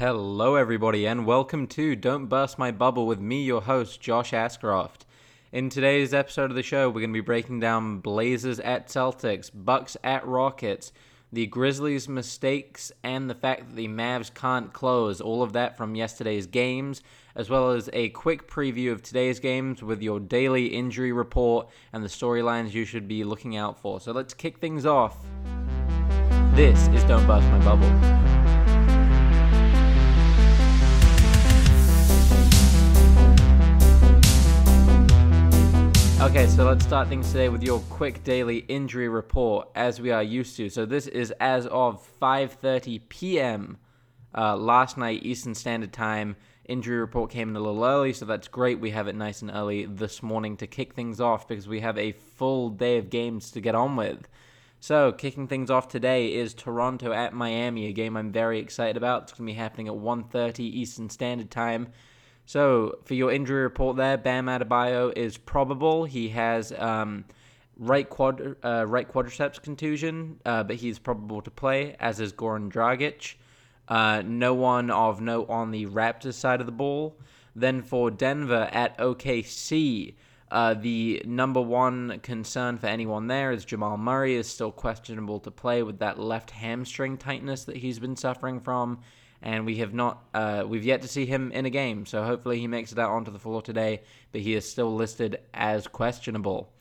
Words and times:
Hello, 0.00 0.54
everybody, 0.54 1.06
and 1.06 1.26
welcome 1.26 1.66
to 1.66 1.94
Don't 1.94 2.24
Burst 2.24 2.58
My 2.58 2.70
Bubble 2.70 3.06
with 3.06 3.20
me, 3.20 3.42
your 3.42 3.60
host, 3.60 4.00
Josh 4.00 4.30
Ascroft. 4.30 5.04
In 5.52 5.68
today's 5.68 6.14
episode 6.14 6.48
of 6.48 6.56
the 6.56 6.62
show, 6.62 6.88
we're 6.88 7.02
going 7.02 7.10
to 7.10 7.18
be 7.18 7.20
breaking 7.20 7.60
down 7.60 7.98
Blazers 7.98 8.60
at 8.60 8.88
Celtics, 8.88 9.50
Bucks 9.52 9.98
at 10.02 10.26
Rockets, 10.26 10.94
the 11.30 11.46
Grizzlies' 11.48 12.08
mistakes, 12.08 12.90
and 13.02 13.28
the 13.28 13.34
fact 13.34 13.68
that 13.68 13.76
the 13.76 13.88
Mavs 13.88 14.32
can't 14.32 14.72
close. 14.72 15.20
All 15.20 15.42
of 15.42 15.52
that 15.52 15.76
from 15.76 15.94
yesterday's 15.94 16.46
games, 16.46 17.02
as 17.34 17.50
well 17.50 17.72
as 17.72 17.90
a 17.92 18.08
quick 18.08 18.48
preview 18.48 18.92
of 18.92 19.02
today's 19.02 19.38
games 19.38 19.82
with 19.82 20.00
your 20.00 20.18
daily 20.18 20.68
injury 20.68 21.12
report 21.12 21.68
and 21.92 22.02
the 22.02 22.08
storylines 22.08 22.72
you 22.72 22.86
should 22.86 23.06
be 23.06 23.22
looking 23.22 23.54
out 23.54 23.78
for. 23.78 24.00
So 24.00 24.12
let's 24.12 24.32
kick 24.32 24.60
things 24.60 24.86
off. 24.86 25.18
This 26.54 26.88
is 26.88 27.04
Don't 27.04 27.26
Burst 27.26 27.46
My 27.48 27.62
Bubble. 27.62 28.49
Okay, 36.20 36.46
so 36.48 36.66
let's 36.66 36.84
start 36.84 37.08
things 37.08 37.32
today 37.32 37.48
with 37.48 37.62
your 37.62 37.80
quick 37.88 38.22
daily 38.24 38.58
injury 38.68 39.08
report, 39.08 39.70
as 39.74 40.02
we 40.02 40.10
are 40.10 40.22
used 40.22 40.54
to. 40.58 40.68
So 40.68 40.84
this 40.84 41.06
is 41.06 41.30
as 41.40 41.66
of 41.68 42.06
5:30 42.20 43.08
p.m. 43.08 43.78
Uh, 44.36 44.54
last 44.54 44.98
night 44.98 45.22
Eastern 45.22 45.54
Standard 45.54 45.94
Time. 45.94 46.36
Injury 46.66 46.98
report 46.98 47.30
came 47.30 47.48
in 47.48 47.56
a 47.56 47.60
little 47.60 47.82
early, 47.82 48.12
so 48.12 48.26
that's 48.26 48.48
great. 48.48 48.80
We 48.80 48.90
have 48.90 49.08
it 49.08 49.16
nice 49.16 49.40
and 49.40 49.50
early 49.50 49.86
this 49.86 50.22
morning 50.22 50.58
to 50.58 50.66
kick 50.66 50.92
things 50.92 51.22
off 51.22 51.48
because 51.48 51.66
we 51.66 51.80
have 51.80 51.96
a 51.96 52.12
full 52.12 52.68
day 52.68 52.98
of 52.98 53.08
games 53.08 53.50
to 53.52 53.62
get 53.62 53.74
on 53.74 53.96
with. 53.96 54.28
So, 54.78 55.12
kicking 55.12 55.48
things 55.48 55.70
off 55.70 55.88
today 55.88 56.34
is 56.34 56.52
Toronto 56.52 57.12
at 57.12 57.32
Miami, 57.32 57.86
a 57.86 57.92
game 57.92 58.18
I'm 58.18 58.30
very 58.30 58.58
excited 58.58 58.98
about. 58.98 59.22
It's 59.22 59.32
going 59.32 59.46
to 59.46 59.52
be 59.54 59.58
happening 59.58 59.88
at 59.88 59.94
1:30 59.94 60.60
Eastern 60.60 61.08
Standard 61.08 61.50
Time. 61.50 61.88
So 62.50 62.98
for 63.04 63.14
your 63.14 63.30
injury 63.30 63.62
report 63.62 63.96
there, 63.96 64.18
Bam 64.18 64.46
Adebayo 64.46 65.16
is 65.16 65.36
probable. 65.36 66.04
He 66.04 66.30
has 66.30 66.72
um, 66.72 67.24
right 67.78 68.10
quad 68.10 68.56
uh, 68.64 68.86
right 68.88 69.08
quadriceps 69.08 69.62
contusion, 69.62 70.40
uh, 70.44 70.64
but 70.64 70.74
he's 70.74 70.98
probable 70.98 71.42
to 71.42 71.50
play, 71.52 71.94
as 72.00 72.18
is 72.18 72.32
Goran 72.32 72.68
Dragic. 72.68 73.36
Uh, 73.86 74.24
no 74.26 74.52
one 74.52 74.90
of 74.90 75.20
note 75.20 75.48
on 75.48 75.70
the 75.70 75.86
Raptors 75.86 76.34
side 76.34 76.58
of 76.58 76.66
the 76.66 76.72
ball. 76.72 77.16
Then 77.54 77.82
for 77.82 78.10
Denver 78.10 78.68
at 78.72 78.98
OKC, 78.98 80.16
uh, 80.50 80.74
the 80.74 81.22
number 81.24 81.60
one 81.60 82.18
concern 82.18 82.78
for 82.78 82.88
anyone 82.88 83.28
there 83.28 83.52
is 83.52 83.64
Jamal 83.64 83.96
Murray 83.96 84.34
is 84.34 84.48
still 84.48 84.72
questionable 84.72 85.38
to 85.38 85.52
play 85.52 85.84
with 85.84 86.00
that 86.00 86.18
left 86.18 86.50
hamstring 86.50 87.16
tightness 87.16 87.62
that 87.66 87.76
he's 87.76 88.00
been 88.00 88.16
suffering 88.16 88.58
from 88.58 88.98
and 89.42 89.64
we 89.64 89.76
have 89.78 89.94
not 89.94 90.24
uh, 90.34 90.64
we've 90.66 90.84
yet 90.84 91.02
to 91.02 91.08
see 91.08 91.26
him 91.26 91.52
in 91.52 91.66
a 91.66 91.70
game. 91.70 92.06
So 92.06 92.22
hopefully 92.22 92.58
he 92.58 92.66
makes 92.66 92.92
it 92.92 92.98
out 92.98 93.10
onto 93.10 93.30
the 93.30 93.38
floor 93.38 93.62
today, 93.62 94.02
but 94.32 94.40
he 94.40 94.54
is 94.54 94.70
still 94.70 94.94
listed 94.94 95.40
as 95.54 95.86
questionable. 95.86 96.72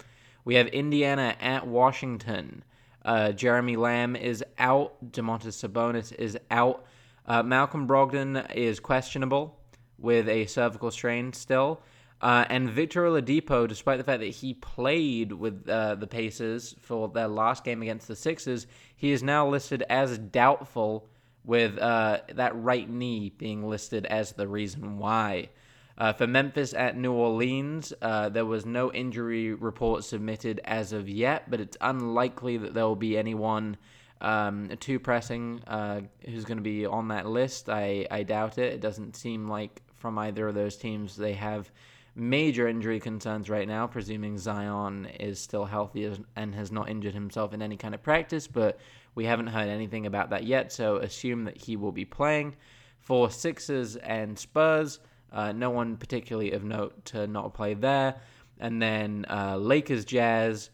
We 0.45 0.55
have 0.55 0.67
Indiana 0.67 1.35
at 1.39 1.67
Washington. 1.67 2.63
Uh, 3.05 3.31
Jeremy 3.31 3.75
Lamb 3.75 4.15
is 4.15 4.43
out. 4.57 5.11
Domantas 5.11 5.67
Sabonis 5.67 6.13
is 6.13 6.37
out. 6.51 6.85
Uh, 7.25 7.43
Malcolm 7.43 7.87
Brogdon 7.87 8.53
is 8.53 8.79
questionable 8.79 9.57
with 9.97 10.27
a 10.27 10.45
cervical 10.47 10.91
strain 10.91 11.31
still. 11.33 11.81
Uh, 12.21 12.43
and 12.49 12.69
Victor 12.69 13.03
Oladipo, 13.03 13.67
despite 13.67 13.97
the 13.97 14.03
fact 14.03 14.19
that 14.19 14.27
he 14.27 14.53
played 14.55 15.31
with 15.31 15.69
uh, 15.69 15.95
the 15.95 16.07
Pacers 16.07 16.75
for 16.81 17.07
their 17.07 17.29
last 17.29 17.63
game 17.63 17.81
against 17.81 18.09
the 18.09 18.15
Sixers, 18.15 18.67
he 18.97 19.11
is 19.11 19.23
now 19.23 19.47
listed 19.47 19.83
as 19.89 20.17
doubtful 20.17 21.07
with 21.43 21.77
uh, 21.77 22.19
that 22.33 22.55
right 22.55 22.89
knee 22.89 23.33
being 23.37 23.67
listed 23.67 24.05
as 24.05 24.33
the 24.33 24.47
reason 24.47 24.97
why. 24.97 25.49
Uh, 25.97 26.13
for 26.13 26.27
Memphis 26.27 26.73
at 26.73 26.95
New 26.95 27.11
Orleans, 27.11 27.91
uh, 28.01 28.29
there 28.29 28.45
was 28.45 28.65
no 28.65 28.91
injury 28.93 29.53
report 29.53 30.05
submitted 30.05 30.61
as 30.63 30.93
of 30.93 31.09
yet, 31.09 31.49
but 31.49 31.59
it's 31.59 31.75
unlikely 31.81 32.57
that 32.57 32.73
there 32.73 32.85
will 32.85 32.95
be 32.95 33.17
anyone 33.17 33.75
um, 34.21 34.69
too 34.79 34.97
pressing 34.99 35.61
uh, 35.67 36.01
who's 36.25 36.45
going 36.45 36.57
to 36.57 36.63
be 36.63 36.85
on 36.85 37.09
that 37.09 37.25
list. 37.25 37.69
I, 37.69 38.07
I 38.09 38.23
doubt 38.23 38.57
it. 38.57 38.73
It 38.73 38.81
doesn't 38.81 39.17
seem 39.17 39.49
like 39.49 39.81
from 39.97 40.17
either 40.17 40.47
of 40.47 40.55
those 40.55 40.77
teams 40.77 41.17
they 41.17 41.33
have 41.33 41.69
major 42.15 42.67
injury 42.67 42.99
concerns 42.99 43.49
right 43.49 43.67
now, 43.67 43.87
presuming 43.87 44.37
Zion 44.37 45.05
is 45.19 45.39
still 45.39 45.65
healthy 45.65 46.11
and 46.35 46.55
has 46.55 46.71
not 46.71 46.89
injured 46.89 47.13
himself 47.13 47.53
in 47.53 47.61
any 47.61 47.77
kind 47.77 47.93
of 47.93 48.01
practice, 48.01 48.47
but 48.47 48.79
we 49.15 49.25
haven't 49.25 49.47
heard 49.47 49.69
anything 49.69 50.05
about 50.05 50.29
that 50.29 50.43
yet, 50.43 50.71
so 50.71 50.97
assume 50.97 51.45
that 51.45 51.57
he 51.57 51.75
will 51.75 51.91
be 51.91 52.05
playing. 52.05 52.55
For 52.99 53.29
Sixers 53.29 53.95
and 53.95 54.37
Spurs, 54.37 54.99
uh, 55.31 55.51
no 55.51 55.69
one 55.69 55.97
particularly 55.97 56.51
of 56.51 56.63
note 56.63 57.05
to 57.05 57.27
not 57.27 57.53
play 57.53 57.73
there. 57.73 58.15
And 58.59 58.81
then 58.81 59.25
uh, 59.29 59.57
Lakers, 59.57 60.05
Jazz, 60.05 60.69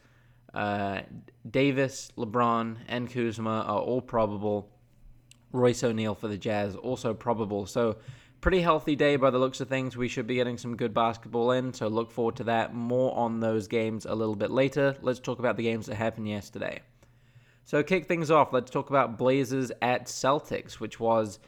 uh, 0.53 1.01
Davis, 1.49 2.11
LeBron, 2.17 2.77
and 2.87 3.09
Kuzma 3.09 3.63
are 3.67 3.79
all 3.79 4.01
probable. 4.01 4.69
Royce 5.51 5.83
O'Neale 5.83 6.15
for 6.15 6.27
the 6.27 6.37
Jazz 6.37 6.75
also 6.75 7.13
probable. 7.13 7.65
So 7.65 7.97
pretty 8.41 8.61
healthy 8.61 8.95
day 8.95 9.15
by 9.15 9.29
the 9.29 9.39
looks 9.39 9.61
of 9.61 9.69
things. 9.69 9.95
We 9.95 10.07
should 10.07 10.27
be 10.27 10.35
getting 10.35 10.57
some 10.57 10.75
good 10.75 10.93
basketball 10.93 11.51
in, 11.51 11.73
so 11.73 11.87
look 11.87 12.11
forward 12.11 12.35
to 12.37 12.43
that. 12.45 12.73
More 12.73 13.15
on 13.17 13.39
those 13.39 13.67
games 13.67 14.05
a 14.05 14.13
little 14.13 14.35
bit 14.35 14.51
later. 14.51 14.95
Let's 15.01 15.19
talk 15.19 15.39
about 15.39 15.57
the 15.57 15.63
games 15.63 15.85
that 15.87 15.95
happened 15.95 16.27
yesterday. 16.27 16.81
So, 17.67 17.81
kick 17.81 18.05
things 18.05 18.29
off, 18.29 18.53
let's 18.53 18.69
talk 18.69 18.91
about 18.91 19.17
Blazers 19.17 19.71
at 19.81 20.05
Celtics, 20.05 20.73
which 20.73 20.99
was, 20.99 21.39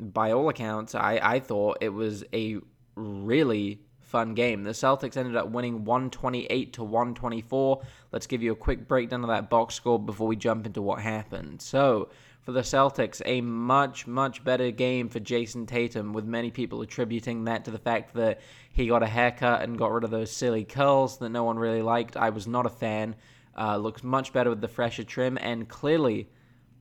by 0.00 0.32
all 0.32 0.48
accounts, 0.48 0.94
I, 0.94 1.20
I 1.22 1.38
thought 1.38 1.78
it 1.82 1.90
was 1.90 2.24
a 2.32 2.56
really 2.94 3.82
fun 4.00 4.32
game. 4.32 4.64
The 4.64 4.70
Celtics 4.70 5.18
ended 5.18 5.36
up 5.36 5.50
winning 5.50 5.84
128 5.84 6.72
to 6.72 6.82
124. 6.82 7.82
Let's 8.10 8.26
give 8.26 8.42
you 8.42 8.52
a 8.52 8.56
quick 8.56 8.88
breakdown 8.88 9.22
of 9.22 9.28
that 9.28 9.50
box 9.50 9.74
score 9.74 9.98
before 9.98 10.26
we 10.26 10.36
jump 10.36 10.64
into 10.64 10.80
what 10.80 11.00
happened. 11.00 11.60
So, 11.60 12.08
for 12.40 12.52
the 12.52 12.62
Celtics, 12.62 13.20
a 13.26 13.42
much, 13.42 14.06
much 14.06 14.42
better 14.42 14.70
game 14.70 15.10
for 15.10 15.20
Jayson 15.20 15.66
Tatum, 15.66 16.14
with 16.14 16.24
many 16.24 16.50
people 16.50 16.80
attributing 16.80 17.44
that 17.44 17.66
to 17.66 17.70
the 17.70 17.78
fact 17.78 18.14
that 18.14 18.40
he 18.72 18.86
got 18.86 19.02
a 19.02 19.06
haircut 19.06 19.60
and 19.60 19.76
got 19.76 19.92
rid 19.92 20.04
of 20.04 20.10
those 20.10 20.30
silly 20.30 20.64
curls 20.64 21.18
that 21.18 21.28
no 21.28 21.44
one 21.44 21.58
really 21.58 21.82
liked. 21.82 22.16
I 22.16 22.30
was 22.30 22.46
not 22.46 22.64
a 22.64 22.70
fan. 22.70 23.14
Uh, 23.58 23.76
looks 23.76 24.02
much 24.02 24.32
better 24.32 24.50
with 24.50 24.60
the 24.60 24.68
fresher 24.68 25.04
trim, 25.04 25.38
and 25.40 25.68
clearly 25.68 26.28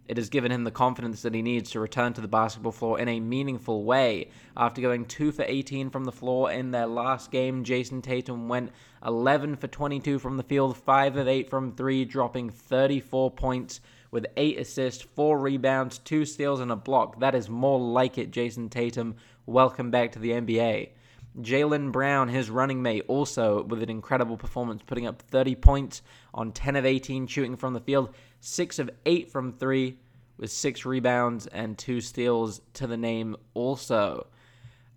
it 0.07 0.17
has 0.17 0.29
given 0.29 0.51
him 0.51 0.63
the 0.63 0.71
confidence 0.71 1.23
that 1.23 1.33
he 1.33 1.41
needs 1.41 1.71
to 1.71 1.79
return 1.79 2.13
to 2.13 2.21
the 2.21 2.27
basketball 2.27 2.71
floor 2.71 2.99
in 2.99 3.07
a 3.07 3.19
meaningful 3.19 3.83
way. 3.83 4.29
After 4.55 4.81
going 4.81 5.05
2 5.05 5.31
for 5.31 5.43
18 5.47 5.89
from 5.89 6.05
the 6.05 6.11
floor 6.11 6.51
in 6.51 6.69
their 6.69 6.85
last 6.85 7.31
game, 7.31 7.63
Jayson 7.63 8.03
Tatum 8.03 8.47
went 8.47 8.71
11 9.03 9.55
for 9.55 9.67
22 9.67 10.19
from 10.19 10.37
the 10.37 10.43
field, 10.43 10.77
5 10.77 11.17
of 11.17 11.27
8 11.27 11.49
from 11.49 11.71
3, 11.71 12.05
dropping 12.05 12.51
34 12.51 13.31
points 13.31 13.81
with 14.11 14.27
8 14.37 14.59
assists, 14.59 15.01
4 15.01 15.39
rebounds, 15.39 15.97
2 15.97 16.23
steals, 16.25 16.59
and 16.59 16.71
a 16.71 16.75
block. 16.75 17.19
That 17.19 17.33
is 17.33 17.49
more 17.49 17.79
like 17.79 18.19
it, 18.19 18.31
Jayson 18.31 18.69
Tatum. 18.69 19.15
Welcome 19.47 19.89
back 19.89 20.11
to 20.11 20.19
the 20.19 20.31
NBA. 20.31 20.89
Jaylen 21.41 21.91
Brown, 21.91 22.29
his 22.29 22.49
running 22.49 22.81
mate, 22.81 23.03
also 23.07 23.63
with 23.63 23.83
an 23.83 23.89
incredible 23.89 24.37
performance, 24.37 24.81
putting 24.85 25.07
up 25.07 25.21
30 25.21 25.55
points 25.55 26.01
on 26.33 26.51
10 26.51 26.75
of 26.75 26.85
18 26.85 27.27
shooting 27.27 27.57
from 27.57 27.73
the 27.73 27.79
field, 27.79 28.13
6 28.39 28.79
of 28.79 28.89
8 29.05 29.31
from 29.31 29.51
3, 29.51 29.97
with 30.37 30.51
6 30.51 30.85
rebounds 30.85 31.47
and 31.47 31.77
2 31.77 32.01
steals 32.01 32.61
to 32.73 32.87
the 32.87 32.97
name 32.97 33.35
also. 33.53 34.27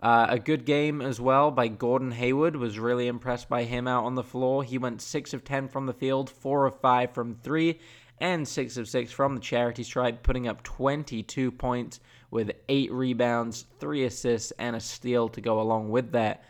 Uh, 0.01 0.27
a 0.29 0.39
good 0.39 0.65
game 0.65 1.01
as 1.01 1.21
well 1.21 1.51
by 1.51 1.67
Gordon 1.67 2.13
Hayward. 2.13 2.55
Was 2.55 2.79
really 2.79 3.09
impressed 3.09 3.49
by 3.49 3.65
him 3.65 3.89
out 3.89 4.05
on 4.05 4.15
the 4.15 4.23
floor. 4.23 4.63
He 4.63 4.79
went 4.79 5.03
6 5.03 5.35
of 5.35 5.43
10 5.43 5.69
from 5.69 5.87
the 5.87 5.93
field, 5.93 6.31
4 6.31 6.67
of 6.67 6.81
5 6.81 7.13
from 7.13 7.35
3, 7.35 7.81
and 8.21 8.47
6 8.47 8.77
of 8.77 8.89
6 8.89 9.11
from 9.11 9.35
the 9.35 9.41
charity 9.41 9.83
stripe, 9.83 10.23
putting 10.23 10.47
up 10.47 10.63
22 10.63 11.51
points 11.51 11.99
with 12.31 12.53
eight 12.69 12.93
rebounds, 12.93 13.67
three 13.79 14.05
assists, 14.05 14.53
and 14.59 14.77
a 14.77 14.81
steal 14.81 15.29
to 15.31 15.41
go 15.41 15.61
along 15.61 15.91
with 15.91 16.13
that. 16.13 16.45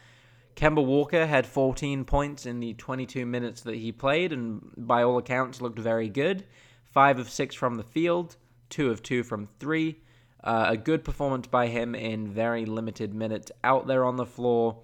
Kemba 0.57 0.85
Walker 0.85 1.25
had 1.25 1.47
14 1.47 2.05
points 2.05 2.45
in 2.45 2.59
the 2.59 2.75
22 2.75 3.25
minutes 3.25 3.61
that 3.63 3.77
he 3.77 3.93
played, 3.93 4.33
and 4.33 4.61
by 4.77 5.05
all 5.05 5.19
accounts 5.19 5.61
looked 5.61 5.79
very 5.79 6.09
good. 6.09 6.45
Five 6.85 7.21
of 7.21 7.31
six 7.31 7.55
from 7.55 7.77
the 7.77 7.85
field, 7.85 8.37
two 8.69 8.91
of 8.91 9.03
two 9.03 9.23
from 9.23 9.49
three. 9.61 10.01
Uh, 10.43 10.67
a 10.71 10.77
good 10.77 11.05
performance 11.05 11.47
by 11.47 11.69
him 11.69 11.95
in 11.95 12.29
very 12.29 12.65
limited 12.65 13.15
minutes 13.15 13.53
out 13.63 13.87
there 13.87 14.05
on 14.05 14.17
the 14.17 14.27
floor. 14.27 14.81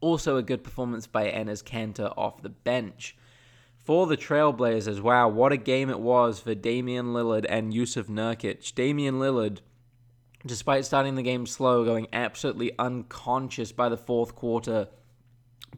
Also, 0.00 0.36
a 0.36 0.42
good 0.42 0.64
performance 0.64 1.06
by 1.06 1.30
Enes 1.30 1.62
Kanter 1.62 2.12
off 2.16 2.42
the 2.42 2.48
bench. 2.48 3.16
For 3.76 4.06
the 4.06 4.16
Trailblazers, 4.16 5.00
wow, 5.00 5.28
what 5.28 5.52
a 5.52 5.56
game 5.56 5.90
it 5.90 6.00
was 6.00 6.40
for 6.40 6.54
Damian 6.54 7.12
Lillard 7.12 7.46
and 7.48 7.72
Jusuf 7.72 8.06
Nurkic. 8.06 8.74
Damian 8.74 9.20
Lillard 9.20 9.60
despite 10.46 10.84
starting 10.84 11.14
the 11.14 11.22
game 11.22 11.46
slow, 11.46 11.84
going 11.84 12.06
absolutely 12.12 12.72
unconscious 12.78 13.72
by 13.72 13.88
the 13.88 13.96
fourth 13.96 14.34
quarter, 14.34 14.88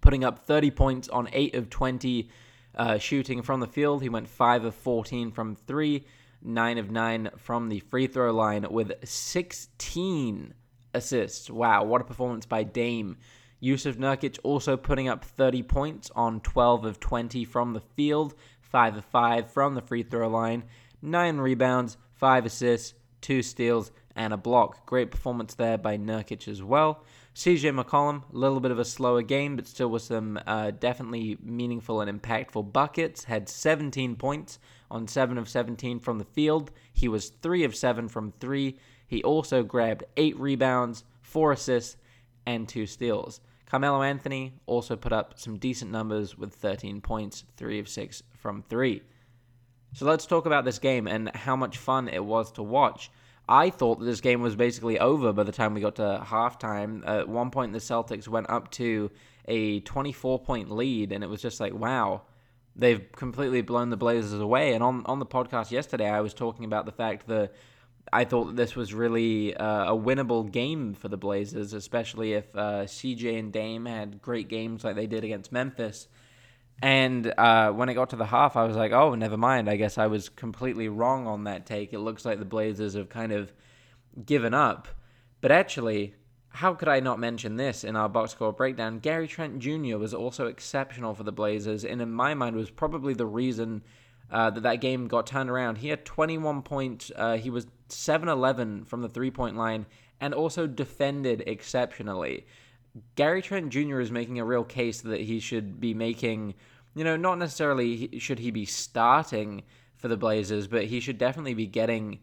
putting 0.01 0.25
up 0.25 0.47
30 0.47 0.71
points 0.71 1.09
on 1.09 1.29
8 1.33 1.55
of 1.55 1.71
20 1.71 2.31
uh, 2.75 2.99
shooting 2.99 3.43
from 3.43 3.61
the 3.61 3.67
field. 3.67 4.03
He 4.03 4.09
went 4.09 4.29
5 4.29 4.65
of 4.65 4.75
14 4.75 5.33
from 5.33 5.57
3, 5.57 6.05
9 6.43 6.79
of 6.79 6.91
9 6.91 7.31
from 7.37 7.69
the 7.69 7.81
free 7.81 8.07
throw 8.07 8.33
line, 8.33 8.67
with 8.71 8.93
16 9.03 10.55
assists. 10.95 11.51
Wow, 11.51 11.85
what 11.85 12.01
a 12.01 12.05
performance 12.05 12.47
by 12.47 12.63
Dame. 12.63 13.17
Jusuf 13.63 13.97
Nurkic 13.97 14.39
also 14.45 14.77
putting 14.77 15.09
up 15.09 15.25
30 15.25 15.65
points 15.65 16.11
on 16.15 16.41
12 16.41 16.85
of 16.85 17.01
20 17.01 17.45
from 17.45 17.73
the 17.73 17.81
field, 17.81 18.35
5 18.61 18.99
of 18.99 19.05
5 19.07 19.51
from 19.51 19.75
the 19.75 19.83
free 19.83 20.05
throw 20.05 20.29
line, 20.29 20.65
9 21.03 21.39
rebounds, 21.39 21.97
5 22.15 22.47
assists, 22.47 22.95
2 23.21 23.43
steals, 23.43 23.91
and 24.19 24.35
a 24.35 24.37
block. 24.37 24.85
Great 24.85 25.11
performance 25.11 25.55
there 25.55 25.79
by 25.79 25.97
Nurkic 25.97 26.49
as 26.49 26.63
well. 26.63 27.05
CJ 27.35 27.81
McCollum, 27.81 28.25
a 28.33 28.37
little 28.37 28.59
bit 28.59 28.73
of 28.73 28.81
a 28.81 28.85
slower 28.85 29.23
game, 29.23 29.55
but 29.55 29.69
still 29.69 29.89
with 29.89 30.03
some 30.03 30.41
uh, 30.47 30.73
definitely 30.73 31.39
meaningful 31.41 32.01
and 32.01 32.21
impactful 32.21 32.73
buckets. 32.73 33.25
Had 33.25 33.49
17 33.49 34.17
points 34.17 34.59
on 34.91 35.07
7 35.07 35.39
of 35.39 35.49
17 35.49 36.01
from 36.01 36.19
the 36.19 36.25
field. 36.25 36.73
He 36.93 37.07
was 37.07 37.29
3 37.29 37.63
of 37.63 37.77
7 37.77 38.09
from 38.09 38.33
3. 38.41 38.77
He 39.07 39.23
also 39.23 39.63
grabbed 39.63 40.03
8 40.17 40.39
rebounds, 40.39 41.05
4 41.23 41.53
assists, 41.53 41.97
and 42.45 42.69
2 42.69 42.87
steals. 42.87 43.41
Carmelo 43.67 44.03
Anthony 44.03 44.55
also 44.67 44.97
put 44.97 45.13
up 45.13 45.39
some 45.39 45.59
decent 45.59 45.93
numbers 45.93 46.37
with 46.37 46.55
13 46.55 47.01
points, 47.01 47.45
3 47.57 47.79
of 47.79 47.89
6 47.89 48.23
from 48.35 48.65
3. 48.69 49.01
So 49.93 50.07
let's 50.07 50.27
talk 50.27 50.45
about 50.45 50.65
this 50.65 50.79
game 50.81 51.07
and 51.07 51.35
how 51.37 51.55
much 51.55 51.79
fun 51.79 52.09
it 52.09 52.25
was 52.25 52.51
to 52.53 52.63
watch. 52.63 53.11
I 53.49 53.71
thought 53.71 54.01
that 54.01 54.05
this 54.05 54.21
game 54.21 54.43
was 54.43 54.57
basically 54.57 54.99
over 54.99 55.33
by 55.33 55.43
the 55.43 55.53
time 55.53 55.75
we 55.75 55.81
got 55.81 55.97
to 55.97 56.23
halftime. 56.25 57.07
At 57.09 57.29
one 57.29 57.51
point, 57.51 57.73
the 57.73 57.79
Celtics 57.79 58.29
went 58.29 58.51
up 58.51 58.71
to 58.73 59.11
a 59.47 59.81
24 59.81 60.41
point 60.41 60.71
lead, 60.71 61.13
and 61.13 61.25
it 61.25 61.29
was 61.29 61.41
just 61.41 61.59
like, 61.59 61.73
wow, 61.73 62.23
they've 62.77 63.11
completely 63.13 63.63
blown 63.63 63.89
the 63.89 63.97
Blazers 63.97 64.41
away. 64.41 64.75
And 64.75 64.83
on, 64.83 65.03
on 65.07 65.19
the 65.19 65.27
podcast 65.27 65.71
yesterday, 65.71 66.09
I 66.09 66.21
was 66.21 66.35
talking 66.35 66.67
about 66.67 66.85
the 66.85 66.93
fact 66.93 67.27
that 67.29 67.55
I 68.13 68.25
thought 68.25 68.49
that 68.49 68.57
this 68.57 68.77
was 68.77 68.93
really 68.93 69.57
uh, 69.57 69.93
a 69.93 69.97
winnable 69.97 70.51
game 70.51 70.95
for 70.95 71.09
the 71.09 71.17
Blazers, 71.17 71.73
especially 71.73 72.35
if 72.35 72.55
uh, 72.55 72.85
CJ 72.85 73.39
and 73.39 73.53
Dame 73.53 73.87
had 73.87 74.21
great 74.21 74.49
games 74.49 74.85
like 74.85 74.97
they 74.97 75.07
did 75.07 75.25
against 75.25 75.53
Memphis. 75.53 76.09
And 76.81 77.33
uh, 77.37 77.73
when 77.73 77.89
it 77.89 77.95
got 77.95 78.11
to 78.11 78.17
the 78.17 78.27
half, 78.27 78.57
I 78.57 78.65
was 78.65 78.77
like, 78.77 78.93
oh, 78.93 79.15
never 79.15 79.37
mind. 79.37 79.69
I 79.69 79.77
guess 79.77 79.99
I 79.99 80.07
was 80.07 80.29
completely 80.29 80.89
wrong 80.89 81.27
on 81.27 81.45
that 81.45 81.67
take. 81.67 81.93
It 81.93 81.99
looks 81.99 82.25
like 82.25 82.39
the 82.39 82.45
Blazers 82.45 82.95
have 82.95 83.09
kind 83.09 83.33
of 83.33 83.53
given 84.25 84.55
up. 84.55 84.87
But 85.41 85.51
actually, 85.51 86.15
how 86.51 86.75
could 86.75 86.89
I 86.89 87.01
not 87.01 87.19
mention 87.19 87.57
this 87.57 87.83
in 87.83 87.97
our 87.97 88.09
box 88.09 88.33
score 88.33 88.53
breakdown? 88.53 89.01
Gary 89.01 89.27
Trent 89.27 89.59
Jr. 89.59 89.97
was 89.97 90.15
also 90.15 90.47
exceptional 90.47 91.15
for 91.15 91.25
the 91.25 91.33
Blazers, 91.33 91.85
and 91.85 92.01
in 92.01 92.13
my 92.13 92.35
mind, 92.35 92.55
was 92.55 92.71
probably 92.71 93.15
the 93.15 93.27
reason 93.27 93.83
uh, 94.31 94.51
that 94.51 94.63
that 94.63 94.81
game 94.81 95.09
got 95.09 95.27
turned 95.27 95.51
around. 95.51 95.79
He 95.79 95.89
had 95.89 96.05
21 96.05 96.63
points. 96.63 97.11
Uh, 97.15 97.37
he 97.37 97.51
was 97.51 97.67
7 97.89 98.29
11 98.29 98.85
from 98.85 99.03
the 99.03 99.09
three 99.09 99.31
point 99.31 99.57
line 99.57 99.87
and 100.21 100.35
also 100.35 100.67
defended 100.67 101.43
exceptionally. 101.47 102.47
Gary 103.15 103.43
Trent 103.43 103.71
Jr. 103.71 104.01
is 104.01 104.11
making 104.11 104.39
a 104.39 104.45
real 104.45 104.65
case 104.65 105.01
that 105.03 105.21
he 105.21 105.41
should 105.41 105.81
be 105.81 105.95
making, 105.95 106.55
you 106.95 107.05
know, 107.05 107.17
not 107.17 107.39
necessarily 107.39 108.19
should 108.19 108.39
he 108.39 108.51
be 108.51 108.65
starting 108.65 109.63
for 109.97 110.09
the 110.09 110.17
Blazers, 110.17 110.67
but 110.67 110.85
he 110.85 111.01
should 111.01 111.19
definitely 111.19 111.55
be 111.55 111.67
getting 111.67 112.21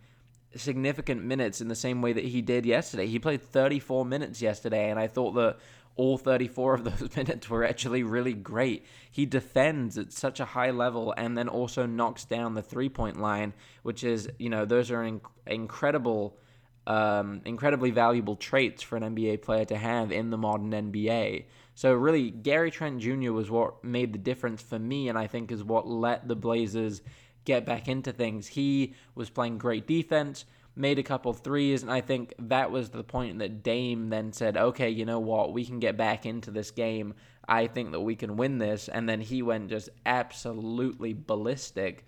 significant 0.55 1.23
minutes 1.23 1.61
in 1.61 1.67
the 1.67 1.75
same 1.75 2.01
way 2.01 2.13
that 2.13 2.23
he 2.23 2.41
did 2.41 2.65
yesterday. 2.65 3.07
He 3.07 3.19
played 3.19 3.41
34 3.41 4.05
minutes 4.05 4.41
yesterday, 4.41 4.89
and 4.89 4.99
I 4.99 5.07
thought 5.07 5.33
that 5.33 5.57
all 5.95 6.17
34 6.17 6.75
of 6.75 6.83
those 6.83 7.15
minutes 7.15 7.49
were 7.49 7.63
actually 7.63 8.03
really 8.03 8.33
great. 8.33 8.85
He 9.09 9.25
defends 9.25 9.97
at 9.97 10.11
such 10.11 10.39
a 10.39 10.45
high 10.45 10.71
level 10.71 11.13
and 11.17 11.37
then 11.37 11.47
also 11.47 11.85
knocks 11.85 12.25
down 12.25 12.53
the 12.53 12.61
three 12.61 12.89
point 12.89 13.19
line, 13.19 13.53
which 13.83 14.03
is, 14.03 14.29
you 14.39 14.49
know, 14.49 14.65
those 14.65 14.91
are 14.91 15.03
inc- 15.03 15.21
incredible 15.47 16.37
um, 16.87 17.41
incredibly 17.45 17.91
valuable 17.91 18.35
traits 18.35 18.83
for 18.83 18.95
an 18.95 19.15
NBA 19.15 19.41
player 19.41 19.65
to 19.65 19.77
have 19.77 20.11
in 20.11 20.29
the 20.29 20.37
modern 20.37 20.71
NBA. 20.71 21.45
So 21.73 21.93
really, 21.93 22.29
Gary 22.29 22.71
Trent 22.71 23.01
Jr. 23.01 23.31
was 23.31 23.49
what 23.51 23.83
made 23.83 24.13
the 24.13 24.19
difference 24.19 24.61
for 24.61 24.79
me, 24.79 25.09
and 25.09 25.17
I 25.17 25.27
think 25.27 25.51
is 25.51 25.63
what 25.63 25.87
let 25.87 26.27
the 26.27 26.35
Blazers 26.35 27.01
get 27.43 27.65
back 27.65 27.87
into 27.87 28.11
things. 28.11 28.47
He 28.47 28.93
was 29.13 29.29
playing 29.29 29.57
great 29.57 29.87
defense, 29.87 30.45
made 30.75 30.99
a 30.99 31.03
couple 31.03 31.33
threes, 31.33 31.81
and 31.81 31.91
I 31.91 32.01
think 32.01 32.33
that 32.39 32.71
was 32.71 32.89
the 32.89 33.03
point 33.03 33.39
that 33.39 33.63
Dame 33.63 34.09
then 34.09 34.31
said, 34.31 34.55
"Okay, 34.55 34.89
you 34.89 35.05
know 35.05 35.19
what? 35.19 35.53
We 35.53 35.65
can 35.65 35.79
get 35.79 35.97
back 35.97 36.25
into 36.25 36.51
this 36.51 36.71
game. 36.71 37.13
I 37.47 37.67
think 37.67 37.91
that 37.91 38.01
we 38.01 38.15
can 38.15 38.37
win 38.37 38.57
this." 38.57 38.87
And 38.87 39.09
then 39.09 39.21
he 39.21 39.41
went 39.41 39.69
just 39.69 39.89
absolutely 40.05 41.13
ballistic 41.13 42.05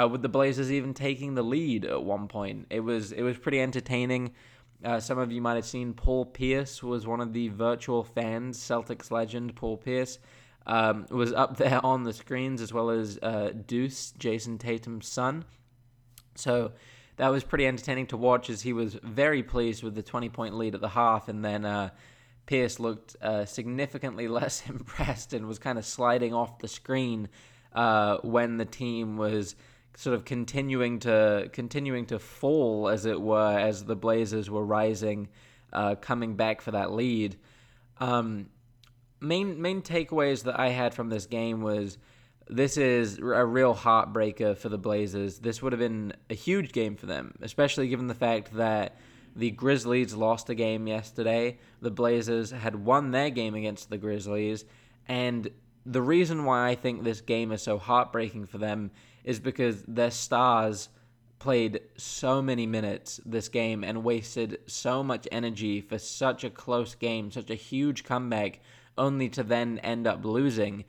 uh, 0.00 0.08
with 0.08 0.22
the 0.22 0.28
Blazers 0.28 0.72
even 0.72 0.94
taking 0.94 1.34
the 1.34 1.42
lead 1.42 1.84
at 1.84 2.02
one 2.02 2.28
point. 2.28 2.66
It 2.70 2.80
was 2.80 3.12
it 3.12 3.22
was 3.22 3.38
pretty 3.38 3.60
entertaining. 3.60 4.32
Uh, 4.84 4.98
some 4.98 5.18
of 5.18 5.30
you 5.30 5.40
might 5.40 5.54
have 5.54 5.66
seen 5.66 5.94
Paul 5.94 6.26
Pierce 6.26 6.82
was 6.82 7.06
one 7.06 7.20
of 7.20 7.32
the 7.32 7.48
virtual 7.48 8.02
fans. 8.02 8.58
Celtics 8.58 9.10
legend 9.10 9.54
Paul 9.54 9.76
Pierce 9.76 10.18
um, 10.66 11.06
was 11.10 11.32
up 11.32 11.56
there 11.58 11.84
on 11.84 12.04
the 12.04 12.12
screens 12.12 12.60
as 12.60 12.72
well 12.72 12.90
as 12.90 13.18
uh, 13.22 13.52
Deuce, 13.66 14.12
Jayson 14.18 14.58
Tatum's 14.58 15.06
son. 15.06 15.44
So 16.34 16.72
that 17.16 17.28
was 17.28 17.44
pretty 17.44 17.66
entertaining 17.66 18.06
to 18.08 18.16
watch 18.16 18.50
as 18.50 18.62
he 18.62 18.72
was 18.72 18.94
very 19.02 19.42
pleased 19.42 19.82
with 19.82 19.94
the 19.94 20.02
20 20.02 20.28
point 20.30 20.54
lead 20.54 20.74
at 20.74 20.80
the 20.80 20.88
half 20.88 21.28
and 21.28 21.44
then. 21.44 21.64
Uh, 21.64 21.90
Pierce 22.46 22.80
looked 22.80 23.16
uh, 23.22 23.44
significantly 23.44 24.28
less 24.40 24.68
impressed 24.68 25.32
and 25.32 25.46
was 25.46 25.58
kind 25.58 25.78
of 25.78 25.84
sliding 25.84 26.34
off 26.34 26.58
the 26.58 26.68
screen 26.68 27.28
uh, 27.72 28.18
when 28.18 28.56
the 28.56 28.64
team 28.64 29.16
was 29.16 29.54
sort 29.96 30.14
of 30.14 30.24
continuing 30.24 30.98
to 31.00 31.50
continuing 31.52 32.06
to 32.06 32.18
fall, 32.18 32.88
as 32.88 33.06
it 33.06 33.20
were, 33.20 33.58
as 33.58 33.84
the 33.84 33.96
Blazers 33.96 34.48
were 34.48 34.64
rising, 34.64 35.28
uh, 35.72 35.94
coming 35.96 36.36
back 36.36 36.60
for 36.60 36.70
that 36.72 36.92
lead. 36.92 37.36
Um, 37.98 38.46
main 39.20 39.60
main 39.60 39.82
takeaways 39.82 40.44
that 40.44 40.58
I 40.58 40.68
had 40.68 40.94
from 40.94 41.08
this 41.08 41.26
game 41.26 41.62
was 41.62 41.98
this 42.48 42.76
is 42.76 43.18
a 43.18 43.44
real 43.44 43.74
heartbreaker 43.74 44.56
for 44.56 44.68
the 44.68 44.78
Blazers. 44.78 45.38
This 45.38 45.62
would 45.62 45.72
have 45.72 45.80
been 45.80 46.12
a 46.28 46.34
huge 46.34 46.72
game 46.72 46.96
for 46.96 47.06
them, 47.06 47.34
especially 47.40 47.88
given 47.88 48.08
the 48.08 48.14
fact 48.14 48.54
that 48.54 48.96
the 49.34 49.50
Grizzlies 49.50 50.14
lost 50.14 50.50
a 50.50 50.54
game 50.54 50.86
yesterday. 50.86 51.58
The 51.80 51.90
Blazers 51.90 52.50
had 52.50 52.74
won 52.74 53.10
their 53.10 53.30
game 53.30 53.54
against 53.54 53.90
the 53.90 53.98
Grizzlies, 53.98 54.64
and 55.06 55.48
the 55.84 56.02
reason 56.02 56.44
why 56.44 56.68
I 56.68 56.74
think 56.74 57.02
this 57.02 57.20
game 57.20 57.52
is 57.52 57.62
so 57.62 57.78
heartbreaking 57.78 58.46
for 58.46 58.58
them 58.58 58.90
is 59.24 59.40
because 59.40 59.82
their 59.82 60.10
stars 60.10 60.88
played 61.38 61.80
so 61.96 62.40
many 62.40 62.66
minutes 62.66 63.20
this 63.26 63.48
game 63.48 63.82
and 63.82 64.04
wasted 64.04 64.58
so 64.66 65.02
much 65.02 65.26
energy 65.32 65.80
for 65.80 65.98
such 65.98 66.44
a 66.44 66.50
close 66.50 66.94
game, 66.94 67.30
such 67.30 67.50
a 67.50 67.56
huge 67.56 68.04
comeback, 68.04 68.60
only 68.96 69.28
to 69.28 69.42
then 69.42 69.78
end 69.80 70.06
up 70.06 70.24
losing. 70.24 70.84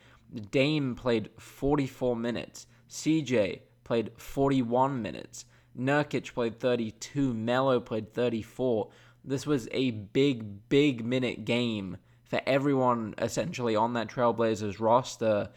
Dame 0.51 0.95
played 0.95 1.29
44 1.39 2.15
minutes. 2.15 2.67
CJ 2.89 3.61
played 3.83 4.11
41 4.17 5.01
minutes. 5.01 5.45
Nurkic 5.77 6.33
played 6.33 6.59
32. 6.59 7.33
Melo 7.33 7.79
played 7.79 8.13
34. 8.13 8.89
This 9.25 9.47
was 9.47 9.67
a 9.71 9.89
big, 9.89 10.69
big 10.69 11.03
minute 11.03 11.45
game 11.45 11.97
for 12.25 12.41
everyone 12.45 13.15
essentially 13.17 13.75
on 13.75 13.93
that 13.93 14.07
Trailblazers 14.07 14.79
roster. 14.79 15.49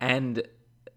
And 0.00 0.42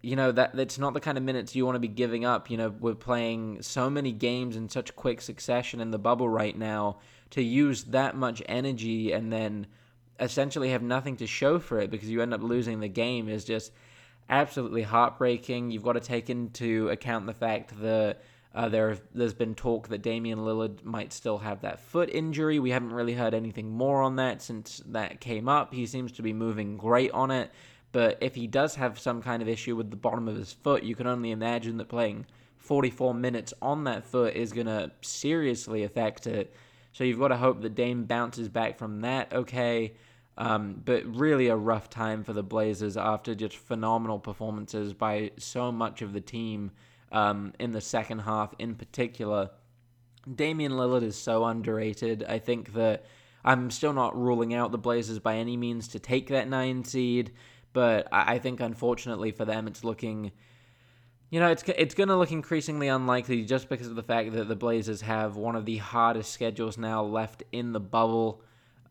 you 0.00 0.16
know 0.16 0.30
that 0.32 0.54
that's 0.54 0.78
not 0.78 0.94
the 0.94 1.00
kind 1.00 1.18
of 1.18 1.24
minutes 1.24 1.56
you 1.56 1.64
want 1.64 1.76
to 1.76 1.80
be 1.80 1.88
giving 1.88 2.24
up. 2.24 2.50
You 2.50 2.56
know, 2.56 2.68
we're 2.68 2.94
playing 2.94 3.62
so 3.62 3.90
many 3.90 4.12
games 4.12 4.56
in 4.56 4.68
such 4.68 4.94
quick 4.94 5.20
succession 5.20 5.80
in 5.80 5.90
the 5.90 5.98
bubble 5.98 6.28
right 6.28 6.56
now 6.56 6.98
to 7.30 7.42
use 7.42 7.84
that 7.84 8.16
much 8.16 8.42
energy 8.48 9.12
and 9.12 9.32
then 9.32 9.66
essentially 10.20 10.70
have 10.70 10.82
nothing 10.82 11.16
to 11.16 11.26
show 11.26 11.58
for 11.58 11.80
it 11.80 11.90
because 11.90 12.08
you 12.08 12.22
end 12.22 12.34
up 12.34 12.42
losing 12.42 12.80
the 12.80 12.88
game 12.88 13.28
is 13.28 13.44
just 13.44 13.72
absolutely 14.28 14.82
heartbreaking. 14.82 15.70
You've 15.70 15.82
got 15.82 15.94
to 15.94 16.00
take 16.00 16.30
into 16.30 16.88
account 16.88 17.26
the 17.26 17.34
fact 17.34 17.80
that 17.80 18.22
uh, 18.54 18.68
there 18.68 18.98
there's 19.14 19.34
been 19.34 19.54
talk 19.54 19.88
that 19.88 20.02
Damian 20.02 20.38
Lillard 20.38 20.84
might 20.84 21.12
still 21.12 21.38
have 21.38 21.60
that 21.62 21.80
foot 21.80 22.08
injury. 22.10 22.58
We 22.58 22.70
haven't 22.70 22.92
really 22.92 23.14
heard 23.14 23.34
anything 23.34 23.70
more 23.70 24.02
on 24.02 24.16
that 24.16 24.42
since 24.42 24.82
that 24.86 25.20
came 25.20 25.48
up. 25.48 25.72
He 25.72 25.86
seems 25.86 26.12
to 26.12 26.22
be 26.22 26.32
moving 26.32 26.76
great 26.76 27.10
on 27.12 27.30
it. 27.30 27.50
But 27.92 28.18
if 28.20 28.34
he 28.34 28.46
does 28.46 28.74
have 28.74 28.98
some 28.98 29.22
kind 29.22 29.42
of 29.42 29.48
issue 29.48 29.74
with 29.76 29.90
the 29.90 29.96
bottom 29.96 30.28
of 30.28 30.36
his 30.36 30.52
foot, 30.52 30.82
you 30.82 30.94
can 30.94 31.06
only 31.06 31.30
imagine 31.30 31.78
that 31.78 31.88
playing 31.88 32.26
44 32.58 33.14
minutes 33.14 33.54
on 33.62 33.84
that 33.84 34.04
foot 34.04 34.34
is 34.34 34.52
going 34.52 34.66
to 34.66 34.90
seriously 35.00 35.84
affect 35.84 36.26
it. 36.26 36.54
So 36.92 37.04
you've 37.04 37.18
got 37.18 37.28
to 37.28 37.36
hope 37.36 37.62
that 37.62 37.74
Dame 37.74 38.04
bounces 38.04 38.48
back 38.48 38.78
from 38.78 39.00
that 39.00 39.32
okay. 39.32 39.94
Um, 40.36 40.80
but 40.84 41.04
really 41.04 41.48
a 41.48 41.56
rough 41.56 41.90
time 41.90 42.22
for 42.22 42.32
the 42.32 42.44
Blazers 42.44 42.96
after 42.96 43.34
just 43.34 43.56
phenomenal 43.56 44.20
performances 44.20 44.94
by 44.94 45.32
so 45.36 45.72
much 45.72 46.00
of 46.00 46.12
the 46.12 46.20
team 46.20 46.70
um, 47.10 47.52
in 47.58 47.72
the 47.72 47.80
second 47.80 48.20
half 48.20 48.54
in 48.58 48.76
particular. 48.76 49.50
Damian 50.32 50.72
Lillard 50.72 51.02
is 51.02 51.16
so 51.16 51.44
underrated. 51.44 52.24
I 52.28 52.38
think 52.38 52.74
that 52.74 53.04
I'm 53.44 53.70
still 53.70 53.92
not 53.92 54.16
ruling 54.16 54.54
out 54.54 54.72
the 54.72 54.78
Blazers 54.78 55.18
by 55.18 55.36
any 55.36 55.56
means 55.56 55.88
to 55.88 55.98
take 55.98 56.28
that 56.28 56.48
nine 56.48 56.84
seed. 56.84 57.32
But 57.72 58.08
I 58.10 58.38
think, 58.38 58.60
unfortunately 58.60 59.30
for 59.30 59.44
them, 59.44 59.66
it's 59.68 59.84
looking 59.84 60.32
You 61.30 61.40
know, 61.40 61.50
it's 61.50 61.62
it's 61.76 61.94
going 61.94 62.08
to 62.08 62.16
look 62.16 62.32
increasingly 62.32 62.88
unlikely 62.88 63.44
just 63.44 63.68
because 63.68 63.88
of 63.88 63.96
the 63.96 64.02
fact 64.02 64.32
that 64.32 64.48
the 64.48 64.56
Blazers 64.56 65.02
have 65.02 65.36
one 65.36 65.56
of 65.56 65.66
the 65.66 65.76
hardest 65.76 66.32
schedules 66.32 66.78
now 66.78 67.04
left 67.04 67.42
in 67.52 67.72
the 67.72 67.80
bubble. 67.80 68.40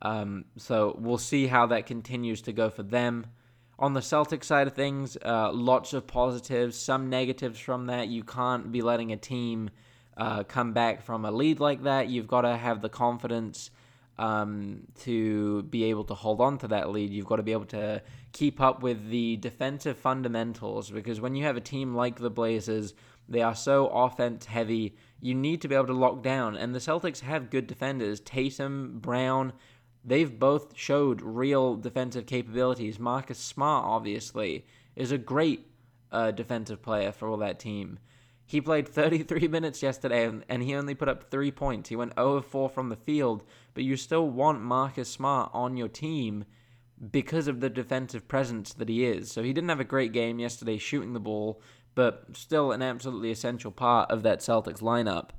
Um, 0.04 0.46
so 0.58 0.96
we'll 1.00 1.18
see 1.18 1.48
how 1.48 1.66
that 1.68 1.88
continues 1.88 2.42
to 2.44 2.54
go 2.54 2.70
for 2.70 2.84
them. 2.84 3.26
On 3.80 3.94
the 3.94 4.02
Celtics 4.02 4.44
side 4.46 4.68
of 4.68 4.74
things, 4.74 5.18
uh, 5.26 5.52
lots 5.52 5.94
of 5.94 6.06
positives, 6.06 6.78
some 6.78 7.10
negatives 7.10 7.60
from 7.60 7.88
that. 7.88 8.08
You 8.08 8.24
can't 8.24 8.72
be 8.72 8.84
letting 8.84 9.12
a 9.12 9.18
team 9.18 9.72
uh, 10.16 10.44
come 10.44 10.74
back 10.74 11.02
from 11.02 11.26
a 11.26 11.32
lead 11.32 11.60
like 11.60 11.84
that. 11.84 12.08
You've 12.08 12.28
got 12.28 12.42
to 12.42 12.56
have 12.56 12.82
the 12.82 12.90
confidence 12.90 13.72
um, 14.20 14.88
to 15.02 15.64
be 15.64 15.86
able 15.86 16.04
to 16.06 16.14
hold 16.14 16.42
on 16.42 16.58
to 16.60 16.68
that 16.70 16.90
lead. 16.90 17.12
You've 17.12 17.28
got 17.28 17.38
to 17.38 17.44
be 17.44 17.52
able 17.52 17.66
to 17.66 18.02
keep 18.32 18.60
up 18.60 18.82
with 18.82 19.10
the 19.10 19.38
defensive 19.38 19.98
fundamentals 19.98 20.90
because 20.90 21.22
when 21.22 21.36
you 21.36 21.44
have 21.46 21.58
a 21.58 21.62
team 21.62 21.96
like 21.96 22.20
the 22.20 22.30
Blazers, 22.30 22.94
they 23.30 23.42
are 23.42 23.56
so 23.56 23.88
offense 23.88 24.46
heavy. 24.46 24.96
You 25.22 25.36
need 25.36 25.62
to 25.62 25.68
be 25.68 25.76
able 25.76 25.88
to 25.88 25.94
lock 25.94 26.24
down, 26.24 26.56
and 26.56 26.74
the 26.74 26.80
Celtics 26.80 27.20
have 27.20 27.50
good 27.50 27.68
defenders. 27.68 28.20
Tatum, 28.22 29.00
Brown, 29.00 29.54
they've 30.06 30.40
both 30.40 30.78
showed 30.78 31.22
real 31.22 31.76
defensive 31.76 32.26
capabilities. 32.26 33.00
Marcus 33.00 33.38
Smart, 33.38 33.86
obviously, 33.86 34.66
is 34.96 35.12
a 35.12 35.18
great 35.18 35.68
uh, 36.12 36.32
defensive 36.32 36.82
player 36.82 37.12
for 37.12 37.28
all 37.28 37.38
that 37.38 37.60
team. 37.60 38.00
He 38.48 38.62
played 38.62 38.88
33 38.88 39.48
minutes 39.50 39.84
yesterday 39.84 40.32
and 40.48 40.64
he 40.64 40.74
only 40.74 40.96
put 40.96 41.10
up 41.10 41.30
three 41.30 41.52
points. 41.52 41.90
He 41.90 41.98
went 41.98 42.16
0 42.16 42.36
of 42.36 42.46
4 42.46 42.70
from 42.70 42.90
the 42.90 42.96
field, 42.96 43.44
but 43.74 43.84
you 43.84 43.98
still 43.98 44.28
want 44.28 44.62
Marcus 44.62 45.10
Smart 45.10 45.52
on 45.54 45.76
your 45.76 45.90
team 45.90 46.46
because 47.12 47.48
of 47.48 47.60
the 47.60 47.70
defensive 47.70 48.28
presence 48.28 48.74
that 48.74 48.90
he 48.90 49.06
is. 49.06 49.32
So 49.32 49.44
he 49.44 49.54
didn't 49.54 49.70
have 49.70 49.82
a 49.82 49.86
great 49.86 50.14
game 50.14 50.40
yesterday 50.40 50.78
shooting 50.78 51.14
the 51.14 51.20
ball, 51.20 51.62
but 51.94 52.26
still 52.34 52.72
an 52.72 52.82
absolutely 52.82 53.32
essential 53.32 53.72
part 53.72 54.10
of 54.10 54.24
that 54.24 54.40
Celtics 54.40 54.82
lineup. 54.82 55.32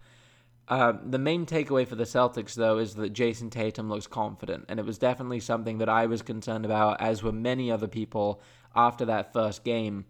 Uh, 0.69 0.93
the 1.03 1.19
main 1.19 1.47
takeaway 1.47 1.89
for 1.89 1.95
the 1.95 2.05
Celtics, 2.05 2.55
though, 2.55 2.77
is 2.77 2.95
that 2.97 3.15
Jayson 3.15 3.49
Tatum 3.49 3.89
looks 3.89 4.07
confident, 4.07 4.67
and 4.69 4.79
it 4.79 4.85
was 4.85 4.99
definitely 4.99 5.41
something 5.41 5.79
that 5.79 5.89
I 5.89 6.05
was 6.05 6.21
concerned 6.21 6.67
about, 6.67 7.01
as 7.01 7.23
were 7.23 7.33
many 7.33 7.71
other 7.71 7.89
people 7.89 8.43
after 8.77 9.07
that 9.07 9.33
first 9.33 9.65
game. 9.65 10.05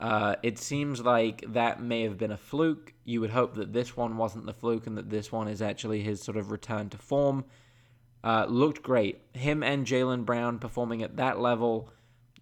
Uh, 0.00 0.34
it 0.42 0.58
seems 0.58 1.02
like 1.02 1.44
that 1.52 1.82
may 1.82 2.02
have 2.02 2.16
been 2.16 2.32
a 2.32 2.36
fluke. 2.36 2.94
You 3.04 3.20
would 3.20 3.30
hope 3.30 3.54
that 3.56 3.74
this 3.74 3.94
one 3.94 4.16
wasn't 4.16 4.46
the 4.46 4.54
fluke 4.54 4.86
and 4.86 4.96
that 4.96 5.10
this 5.10 5.30
one 5.30 5.46
is 5.46 5.60
actually 5.60 6.02
his 6.02 6.22
sort 6.22 6.38
of 6.38 6.50
return 6.50 6.88
to 6.88 6.96
form. 6.98 7.44
Uh, 8.24 8.46
looked 8.48 8.82
great. 8.82 9.20
Him 9.34 9.62
and 9.62 9.86
Jaylen 9.86 10.24
Brown 10.24 10.58
performing 10.58 11.02
at 11.02 11.16
that 11.16 11.38
level. 11.38 11.90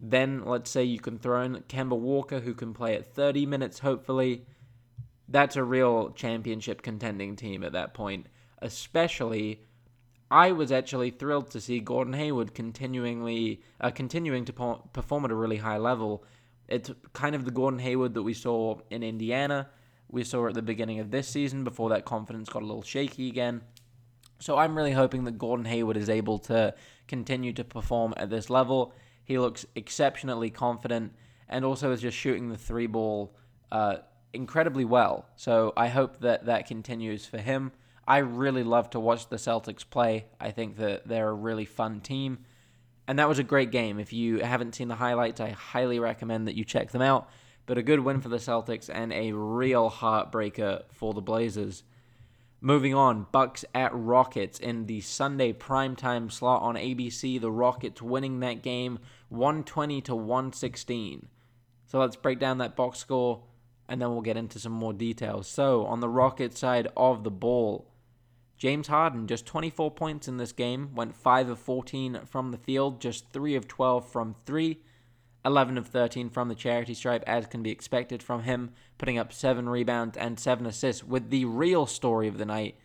Then 0.00 0.44
let's 0.44 0.70
say 0.70 0.84
you 0.84 1.00
can 1.00 1.18
throw 1.18 1.42
in 1.42 1.56
Kemba 1.68 1.98
Walker, 1.98 2.38
who 2.38 2.54
can 2.54 2.72
play 2.72 2.94
at 2.94 3.12
30 3.12 3.44
minutes, 3.46 3.80
hopefully. 3.80 4.46
That's 5.28 5.56
a 5.56 5.64
real 5.64 6.10
championship 6.10 6.82
contending 6.82 7.34
team 7.34 7.64
at 7.64 7.72
that 7.72 7.92
point. 7.92 8.26
Especially, 8.62 9.62
I 10.30 10.52
was 10.52 10.70
actually 10.70 11.10
thrilled 11.10 11.50
to 11.50 11.60
see 11.60 11.80
Gordon 11.80 12.14
Hayward 12.14 12.54
continuingly 12.54 13.62
uh, 13.80 13.90
continuing 13.90 14.44
to 14.44 14.52
perform 14.92 15.24
at 15.24 15.32
a 15.32 15.34
really 15.34 15.56
high 15.56 15.78
level 15.78 16.24
it's 16.68 16.90
kind 17.12 17.34
of 17.34 17.44
the 17.44 17.50
Gordon 17.50 17.80
Hayward 17.80 18.14
that 18.14 18.22
we 18.22 18.34
saw 18.34 18.78
in 18.90 19.02
Indiana. 19.02 19.68
We 20.10 20.24
saw 20.24 20.46
at 20.46 20.54
the 20.54 20.62
beginning 20.62 21.00
of 21.00 21.10
this 21.10 21.28
season 21.28 21.64
before 21.64 21.90
that 21.90 22.04
confidence 22.04 22.48
got 22.48 22.62
a 22.62 22.66
little 22.66 22.82
shaky 22.82 23.28
again. 23.28 23.62
So 24.38 24.56
I'm 24.56 24.76
really 24.76 24.92
hoping 24.92 25.24
that 25.24 25.38
Gordon 25.38 25.64
Hayward 25.64 25.96
is 25.96 26.08
able 26.08 26.38
to 26.40 26.74
continue 27.08 27.52
to 27.54 27.64
perform 27.64 28.14
at 28.16 28.30
this 28.30 28.48
level. 28.48 28.92
He 29.24 29.38
looks 29.38 29.66
exceptionally 29.74 30.50
confident 30.50 31.12
and 31.48 31.64
also 31.64 31.90
is 31.92 32.00
just 32.00 32.16
shooting 32.16 32.48
the 32.48 32.56
three 32.56 32.86
ball 32.86 33.34
uh, 33.72 33.96
incredibly 34.32 34.84
well. 34.84 35.26
So 35.36 35.72
I 35.76 35.88
hope 35.88 36.20
that 36.20 36.46
that 36.46 36.66
continues 36.66 37.26
for 37.26 37.38
him. 37.38 37.72
I 38.06 38.18
really 38.18 38.62
love 38.62 38.90
to 38.90 39.00
watch 39.00 39.28
the 39.28 39.36
Celtics 39.36 39.88
play. 39.88 40.26
I 40.40 40.50
think 40.50 40.76
that 40.76 41.06
they're 41.08 41.28
a 41.28 41.34
really 41.34 41.66
fun 41.66 42.00
team. 42.00 42.38
And 43.08 43.18
that 43.18 43.28
was 43.28 43.38
a 43.38 43.42
great 43.42 43.70
game. 43.70 43.98
If 43.98 44.12
you 44.12 44.40
haven't 44.40 44.74
seen 44.74 44.88
the 44.88 44.94
highlights, 44.94 45.40
I 45.40 45.50
highly 45.50 45.98
recommend 45.98 46.46
that 46.46 46.54
you 46.54 46.64
check 46.64 46.90
them 46.90 47.00
out. 47.02 47.30
But 47.64 47.78
a 47.78 47.82
good 47.82 48.00
win 48.00 48.20
for 48.20 48.28
the 48.28 48.36
Celtics 48.36 48.90
and 48.92 49.12
a 49.14 49.32
real 49.32 49.90
heartbreaker 49.90 50.82
for 50.92 51.14
the 51.14 51.22
Blazers. 51.22 51.84
Moving 52.60 52.94
on, 52.94 53.26
Bucks 53.32 53.64
at 53.74 53.94
Rockets 53.94 54.58
in 54.58 54.86
the 54.86 55.00
Sunday 55.00 55.54
primetime 55.54 56.30
slot 56.30 56.60
on 56.60 56.74
ABC. 56.74 57.40
The 57.40 57.50
Rockets 57.50 58.02
winning 58.02 58.40
that 58.40 58.62
game 58.62 58.98
120 59.30 60.02
to 60.02 60.14
116. 60.14 61.28
So 61.86 61.98
let's 61.98 62.16
break 62.16 62.38
down 62.38 62.58
that 62.58 62.76
box 62.76 62.98
score 62.98 63.42
and 63.88 64.02
then 64.02 64.10
we'll 64.10 64.20
get 64.20 64.36
into 64.36 64.58
some 64.58 64.72
more 64.72 64.92
details. 64.92 65.48
So, 65.48 65.86
on 65.86 66.00
the 66.00 66.08
Rockets 66.10 66.60
side 66.60 66.88
of 66.94 67.24
the 67.24 67.30
ball, 67.30 67.87
James 68.58 68.88
Harden, 68.88 69.28
just 69.28 69.46
24 69.46 69.92
points 69.92 70.26
in 70.26 70.36
this 70.36 70.50
game, 70.50 70.92
went 70.92 71.14
5 71.14 71.48
of 71.48 71.60
14 71.60 72.22
from 72.26 72.50
the 72.50 72.58
field, 72.58 73.00
just 73.00 73.30
3 73.30 73.54
of 73.54 73.68
12 73.68 74.10
from 74.10 74.34
3, 74.44 74.80
11 75.44 75.78
of 75.78 75.86
13 75.86 76.28
from 76.28 76.48
the 76.48 76.56
charity 76.56 76.92
stripe, 76.92 77.22
as 77.24 77.46
can 77.46 77.62
be 77.62 77.70
expected 77.70 78.20
from 78.20 78.42
him, 78.42 78.72
putting 78.98 79.16
up 79.16 79.32
7 79.32 79.68
rebounds 79.68 80.16
and 80.16 80.40
7 80.40 80.66
assists, 80.66 81.04
with 81.04 81.30
the 81.30 81.44
real 81.44 81.86
story 81.86 82.26
of 82.26 82.36
the 82.36 82.44
night 82.44 82.76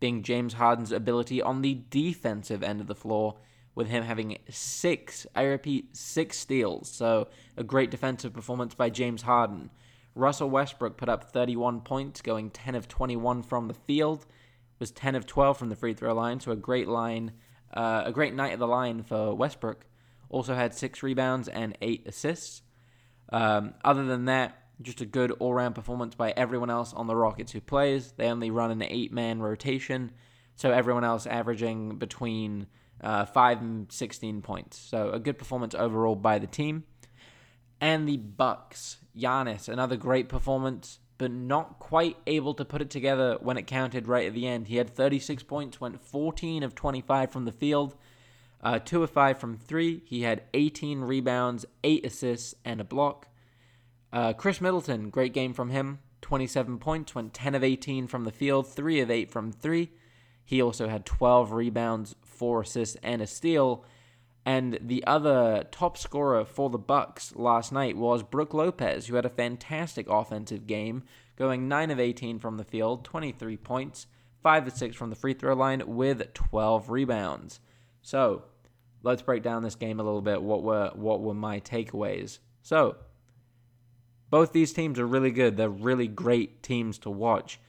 being 0.00 0.22
James 0.22 0.54
Harden's 0.54 0.92
ability 0.92 1.40
on 1.40 1.62
the 1.62 1.80
defensive 1.88 2.62
end 2.62 2.82
of 2.82 2.86
the 2.86 2.94
floor, 2.94 3.36
with 3.74 3.88
him 3.88 4.04
having 4.04 4.36
6, 4.50 5.26
I 5.34 5.44
repeat, 5.44 5.96
6 5.96 6.38
steals. 6.38 6.90
So, 6.90 7.28
a 7.56 7.64
great 7.64 7.90
defensive 7.90 8.34
performance 8.34 8.74
by 8.74 8.90
James 8.90 9.22
Harden. 9.22 9.70
Russell 10.14 10.50
Westbrook 10.50 10.98
put 10.98 11.08
up 11.08 11.32
31 11.32 11.80
points, 11.80 12.20
going 12.20 12.50
10 12.50 12.74
of 12.74 12.86
21 12.86 13.42
from 13.42 13.68
the 13.68 13.74
field 13.74 14.26
was 14.82 14.90
10 14.90 15.14
of 15.14 15.26
12 15.26 15.56
from 15.56 15.68
the 15.68 15.76
free 15.76 15.94
throw 15.94 16.12
line, 16.12 16.40
so 16.40 16.50
a 16.50 16.56
great 16.56 16.88
line, 16.88 17.30
uh, 17.72 18.02
a 18.04 18.10
great 18.10 18.34
night 18.34 18.52
at 18.52 18.58
the 18.58 18.66
line 18.66 19.04
for 19.04 19.32
Westbrook. 19.32 19.86
Also 20.28 20.56
had 20.56 20.74
six 20.74 21.04
rebounds 21.04 21.46
and 21.46 21.78
eight 21.80 22.02
assists. 22.04 22.62
Um, 23.32 23.74
other 23.84 24.04
than 24.04 24.24
that, 24.24 24.58
just 24.82 25.00
a 25.00 25.06
good 25.06 25.30
all 25.30 25.54
round 25.54 25.76
performance 25.76 26.16
by 26.16 26.32
everyone 26.32 26.68
else 26.68 26.92
on 26.92 27.06
the 27.06 27.14
Rockets 27.14 27.52
who 27.52 27.60
plays. 27.60 28.10
They 28.16 28.26
only 28.26 28.50
run 28.50 28.72
an 28.72 28.82
eight 28.82 29.12
man 29.12 29.40
rotation, 29.40 30.10
so 30.56 30.72
everyone 30.72 31.04
else 31.04 31.28
averaging 31.28 31.98
between 31.98 32.66
uh, 33.00 33.24
5 33.26 33.60
and 33.60 33.92
16 33.92 34.42
points. 34.42 34.78
So 34.78 35.12
a 35.12 35.20
good 35.20 35.38
performance 35.38 35.76
overall 35.76 36.16
by 36.16 36.40
the 36.40 36.48
team. 36.48 36.82
And 37.80 38.08
the 38.08 38.16
Bucks, 38.16 38.96
Giannis, 39.16 39.68
another 39.68 39.96
great 39.96 40.28
performance 40.28 40.98
but 41.22 41.30
not 41.30 41.78
quite 41.78 42.16
able 42.26 42.52
to 42.52 42.64
put 42.64 42.82
it 42.82 42.90
together 42.90 43.38
when 43.40 43.56
it 43.56 43.64
counted 43.64 44.08
right 44.08 44.26
at 44.26 44.34
the 44.34 44.48
end. 44.48 44.66
He 44.66 44.74
had 44.74 44.90
36 44.90 45.44
points, 45.44 45.80
went 45.80 46.00
14 46.00 46.64
of 46.64 46.74
25 46.74 47.30
from 47.30 47.44
the 47.44 47.52
field, 47.52 47.94
uh, 48.60 48.80
2 48.80 49.04
of 49.04 49.10
5 49.10 49.38
from 49.38 49.56
3. 49.56 50.02
He 50.04 50.22
had 50.22 50.42
18 50.52 51.02
rebounds, 51.02 51.64
8 51.84 52.04
assists, 52.04 52.56
and 52.64 52.80
a 52.80 52.84
block. 52.84 53.28
Uh, 54.12 54.32
Khris 54.32 54.60
Middleton, 54.60 55.10
great 55.10 55.32
game 55.32 55.54
from 55.54 55.70
him. 55.70 56.00
27 56.22 56.78
points, 56.80 57.14
went 57.14 57.34
10 57.34 57.54
of 57.54 57.62
18 57.62 58.08
from 58.08 58.24
the 58.24 58.32
field, 58.32 58.66
3 58.66 58.98
of 58.98 59.08
8 59.08 59.30
from 59.30 59.52
3. 59.52 59.92
He 60.44 60.60
also 60.60 60.88
had 60.88 61.06
12 61.06 61.52
rebounds, 61.52 62.16
4 62.24 62.62
assists, 62.62 62.96
and 63.00 63.22
a 63.22 63.28
steal. 63.28 63.84
And 64.44 64.78
the 64.80 65.04
other 65.06 65.64
top 65.70 65.96
scorer 65.96 66.44
for 66.44 66.68
the 66.68 66.78
Bucks 66.78 67.34
last 67.36 67.70
night 67.72 67.96
was 67.96 68.22
Brook 68.22 68.52
Lopez, 68.52 69.06
who 69.06 69.14
had 69.14 69.24
a 69.24 69.30
fantastic 69.30 70.08
offensive 70.08 70.66
game, 70.66 71.04
going 71.36 71.68
9 71.68 71.90
of 71.92 72.00
18 72.00 72.38
from 72.40 72.56
the 72.56 72.64
field, 72.64 73.04
23 73.04 73.56
points, 73.58 74.06
5 74.42 74.66
of 74.66 74.72
6 74.72 74.96
from 74.96 75.10
the 75.10 75.16
free 75.16 75.34
throw 75.34 75.54
line 75.54 75.82
with 75.86 76.34
12 76.34 76.90
rebounds. 76.90 77.60
So, 78.02 78.42
let's 79.02 79.22
break 79.22 79.44
down 79.44 79.62
this 79.62 79.76
game 79.76 80.00
a 80.00 80.02
little 80.02 80.22
bit. 80.22 80.42
What 80.42 80.62
were 80.64 80.90
what 80.94 81.20
were 81.20 81.34
my 81.34 81.60
takeaways? 81.60 82.38
So, 82.62 82.96
both 84.28 84.52
these 84.52 84.72
teams 84.72 84.98
are 84.98 85.06
really 85.06 85.30
good. 85.30 85.56
They're 85.56 85.68
really 85.68 86.08
great 86.08 86.62
teams 86.64 86.98
to 87.00 87.10
watch. 87.10 87.60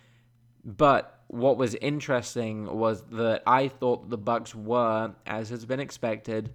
But 0.65 1.23
what 1.27 1.57
was 1.57 1.75
interesting 1.75 2.65
was 2.65 3.03
that 3.11 3.43
I 3.45 3.67
thought 3.67 4.09
the 4.09 4.17
Bucks 4.17 4.55
were, 4.55 5.13
as 5.25 5.49
has 5.49 5.65
been 5.65 5.79
expected, 5.79 6.53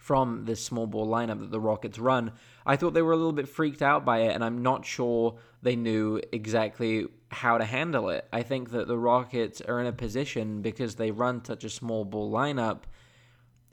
from 0.00 0.46
this 0.46 0.64
small 0.64 0.86
ball 0.86 1.06
lineup 1.06 1.40
that 1.40 1.50
the 1.50 1.60
Rockets 1.60 1.98
run. 1.98 2.32
I 2.64 2.76
thought 2.76 2.94
they 2.94 3.02
were 3.02 3.12
a 3.12 3.16
little 3.16 3.34
bit 3.34 3.50
freaked 3.50 3.82
out 3.82 4.02
by 4.02 4.20
it, 4.20 4.34
and 4.34 4.42
I'm 4.42 4.62
not 4.62 4.86
sure 4.86 5.36
they 5.60 5.76
knew 5.76 6.22
exactly 6.32 7.06
how 7.30 7.58
to 7.58 7.66
handle 7.66 8.08
it. 8.08 8.26
I 8.32 8.42
think 8.42 8.70
that 8.70 8.88
the 8.88 8.96
Rockets 8.96 9.60
are 9.60 9.78
in 9.78 9.86
a 9.86 9.92
position 9.92 10.62
because 10.62 10.94
they 10.94 11.10
run 11.10 11.44
such 11.44 11.64
a 11.64 11.68
small 11.68 12.06
ball 12.06 12.32
lineup. 12.32 12.84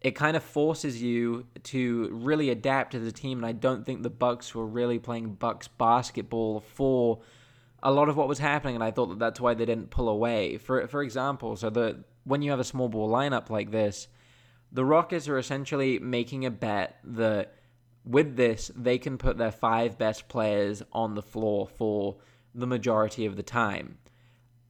It 0.02 0.16
kind 0.16 0.36
of 0.36 0.44
forces 0.44 1.02
you 1.02 1.48
to 1.64 2.10
really 2.12 2.50
adapt 2.50 2.94
as 2.94 3.08
a 3.08 3.12
team, 3.14 3.38
and 3.38 3.46
I 3.46 3.54
don't 3.54 3.86
think 3.86 4.04
the 4.04 4.10
Bucks 4.10 4.54
were 4.54 4.68
really 4.68 5.00
playing 5.00 5.36
Bucks 5.36 5.70
basketball 5.70 6.60
for 6.60 7.22
a 7.82 7.92
lot 7.92 8.10
of 8.10 8.18
what 8.18 8.28
was 8.28 8.40
happening, 8.40 8.76
and 8.76 8.84
I 8.84 8.92
thought 8.92 9.08
that 9.08 9.20
that's 9.20 9.40
why 9.40 9.54
they 9.54 9.66
didn't 9.66 9.92
pull 9.92 10.10
away. 10.10 10.58
For 10.58 10.88
for 10.88 11.02
example, 11.02 11.56
so 11.56 11.70
the 11.70 12.04
when 12.26 12.42
you 12.42 12.52
have 12.52 12.60
a 12.60 12.66
small 12.66 12.90
ball 12.90 13.10
lineup 13.10 13.50
like 13.50 13.72
this, 13.72 14.10
the 14.78 14.86
Rockets 14.86 15.28
are 15.28 15.40
essentially 15.40 15.98
making 15.98 16.46
a 16.46 16.52
bet 16.52 17.00
that 17.04 17.56
with 18.06 18.36
this, 18.36 18.70
they 18.76 19.00
can 19.00 19.18
put 19.18 19.40
their 19.40 19.52
five 19.52 19.98
best 19.98 20.28
players 20.28 20.84
on 20.94 21.16
the 21.16 21.24
floor 21.24 21.68
for 21.68 22.18
the 22.54 22.68
majority 22.68 23.26
of 23.26 23.36
the 23.36 23.42
time. 23.42 23.98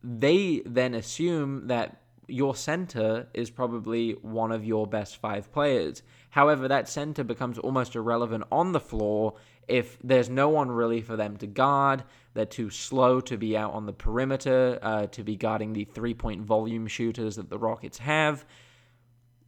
They 0.02 0.62
then 0.66 0.94
assume 0.94 1.68
that 1.68 2.04
your 2.26 2.56
center 2.56 3.28
is 3.34 3.50
probably 3.50 4.14
one 4.22 4.54
of 4.54 4.64
your 4.64 4.88
best 4.88 5.18
five 5.18 5.52
players. 5.52 6.04
However, 6.30 6.70
that 6.70 6.88
center 6.88 7.26
becomes 7.26 7.58
almost 7.58 7.94
irrelevant 7.94 8.46
on 8.50 8.72
the 8.72 8.80
floor 8.80 9.34
if 9.68 9.98
there's 10.02 10.30
no 10.30 10.48
one 10.48 10.72
really 10.72 11.02
for 11.02 11.18
them 11.18 11.36
to 11.36 11.48
guard. 11.48 12.06
They're 12.34 12.46
too 12.46 12.70
slow 12.70 13.20
to 13.20 13.36
be 13.36 13.58
out 13.58 13.74
on 13.74 13.86
the 13.86 13.92
perimeter, 13.92 14.80
uh, 14.82 15.08
to 15.08 15.24
be 15.26 15.36
guarding 15.36 15.74
the 15.74 15.84
three 15.84 16.14
point 16.14 16.44
volume 16.44 16.88
shooters 16.88 17.36
that 17.36 17.50
the 17.50 17.60
Rockets 17.60 17.98
have. 17.98 18.46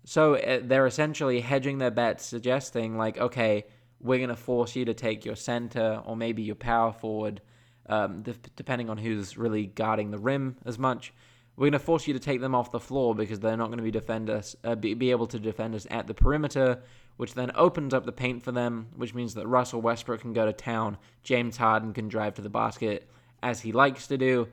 So 0.10 0.38
uh, 0.38 0.62
they're 0.64 0.88
essentially 0.88 1.40
hedging 1.40 1.78
their 1.78 1.92
bets, 1.92 2.26
suggesting, 2.26 2.98
like, 2.98 3.20
okay, 3.20 3.66
we're 4.00 4.18
going 4.18 4.30
to 4.30 4.36
force 4.36 4.76
you 4.76 4.86
to 4.86 4.96
take 4.96 5.24
your 5.24 5.36
center 5.36 6.02
or 6.04 6.18
maybe 6.18 6.42
your 6.42 6.56
power 6.56 6.92
forward, 6.92 7.42
um, 7.86 8.24
depending 8.56 8.90
on 8.90 8.98
who's 8.98 9.38
really 9.38 9.68
guarding 9.68 10.10
the 10.10 10.18
rim 10.18 10.58
as 10.66 10.80
much. 10.80 11.14
We're 11.56 11.66
going 11.66 11.74
to 11.74 11.78
force 11.80 12.08
you 12.08 12.16
to 12.16 12.20
take 12.20 12.42
them 12.42 12.56
off 12.56 12.72
the 12.72 12.80
floor 12.80 13.14
because 13.14 13.40
they're 13.40 13.56
not 13.56 13.68
going 13.68 13.78
to 13.78 13.84
be 13.84 13.92
defend 13.92 14.32
us, 14.32 14.56
uh, 14.64 14.74
be, 14.74 14.96
be 14.96 15.12
able 15.12 15.28
to 15.28 15.38
defend 15.38 15.76
us 15.76 15.86
at 15.92 16.08
the 16.08 16.16
perimeter, 16.16 16.82
which 17.18 17.36
then 17.36 17.52
opens 17.54 17.94
up 17.94 18.08
the 18.08 18.12
paint 18.12 18.42
for 18.42 18.52
them, 18.52 18.88
which 18.96 19.14
means 19.14 19.36
that 19.36 19.46
Russell 19.46 19.80
Westbrook 19.80 20.22
can 20.22 20.34
go 20.34 20.48
to 20.48 20.54
town, 20.54 20.98
James 21.22 21.56
Harden 21.56 21.94
can 21.94 22.08
drive 22.08 22.34
to 22.34 22.42
the 22.42 22.50
basket 22.50 23.08
as 23.44 23.62
he 23.62 23.72
likes 23.72 24.08
to 24.08 24.18
do, 24.18 24.48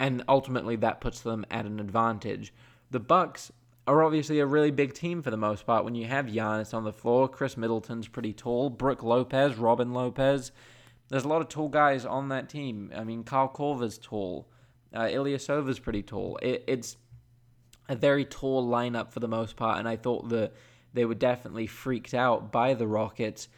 and 0.00 0.24
ultimately 0.26 0.74
that 0.74 1.00
puts 1.00 1.20
them 1.20 1.46
at 1.52 1.66
an 1.66 1.78
advantage. 1.78 2.52
The 2.90 2.98
Bucks 2.98 3.52
are 3.88 4.04
obviously 4.04 4.38
a 4.38 4.46
really 4.46 4.70
big 4.70 4.92
team 4.92 5.22
for 5.22 5.30
the 5.30 5.36
most 5.38 5.64
part. 5.64 5.82
When 5.82 5.94
you 5.94 6.06
have 6.06 6.26
Giannis 6.26 6.74
on 6.74 6.84
the 6.84 6.92
floor, 6.92 7.26
Khris 7.26 7.56
Middleton's 7.56 8.06
pretty 8.06 8.34
tall, 8.34 8.68
Brook 8.68 9.02
Lopez, 9.02 9.56
Robin 9.56 9.94
Lopez. 9.94 10.52
There's 11.08 11.24
a 11.24 11.28
lot 11.28 11.40
of 11.40 11.48
tall 11.48 11.70
guys 11.70 12.04
on 12.04 12.28
that 12.28 12.50
team. 12.50 12.92
I 12.94 13.04
mean, 13.04 13.24
Kyle 13.24 13.48
Korver's 13.48 13.96
tall. 13.96 14.50
Uh, 14.92 15.04
Ilyasova's 15.04 15.78
pretty 15.78 16.02
tall. 16.02 16.38
It, 16.42 16.64
it's 16.68 16.98
a 17.88 17.96
very 17.96 18.26
tall 18.26 18.68
lineup 18.68 19.10
for 19.10 19.20
the 19.20 19.28
most 19.28 19.56
part, 19.56 19.78
and 19.78 19.88
I 19.88 19.96
thought 19.96 20.28
that 20.28 20.52
they 20.92 21.06
were 21.06 21.14
definitely 21.14 21.66
freaked 21.66 22.12
out 22.12 22.52
by 22.52 22.74
the 22.74 22.86
Rockets. 22.86 23.48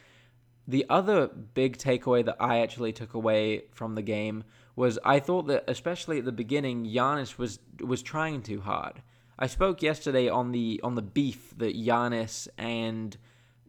The 0.65 0.85
other 0.89 1.27
big 1.27 1.77
takeaway 1.77 2.23
that 2.23 2.37
I 2.39 2.59
actually 2.59 2.93
took 2.93 3.15
away 3.15 3.63
from 3.73 3.95
the 3.95 4.01
game 4.01 4.45
was 4.77 4.97
I 5.03 5.19
thought 5.19 5.47
that 5.47 5.65
especially 5.67 6.19
at 6.19 6.25
the 6.25 6.31
beginning, 6.31 6.85
Giannis 6.85 7.37
was 7.37 7.59
was 7.81 8.01
trying 8.01 8.43
too 8.43 8.61
hard. 8.61 9.01
I 9.41 9.47
spoke 9.47 9.81
yesterday 9.81 10.29
on 10.29 10.51
the 10.51 10.79
on 10.83 10.93
the 10.93 11.01
beef 11.01 11.55
that 11.57 11.75
Giannis 11.75 12.47
and 12.59 13.17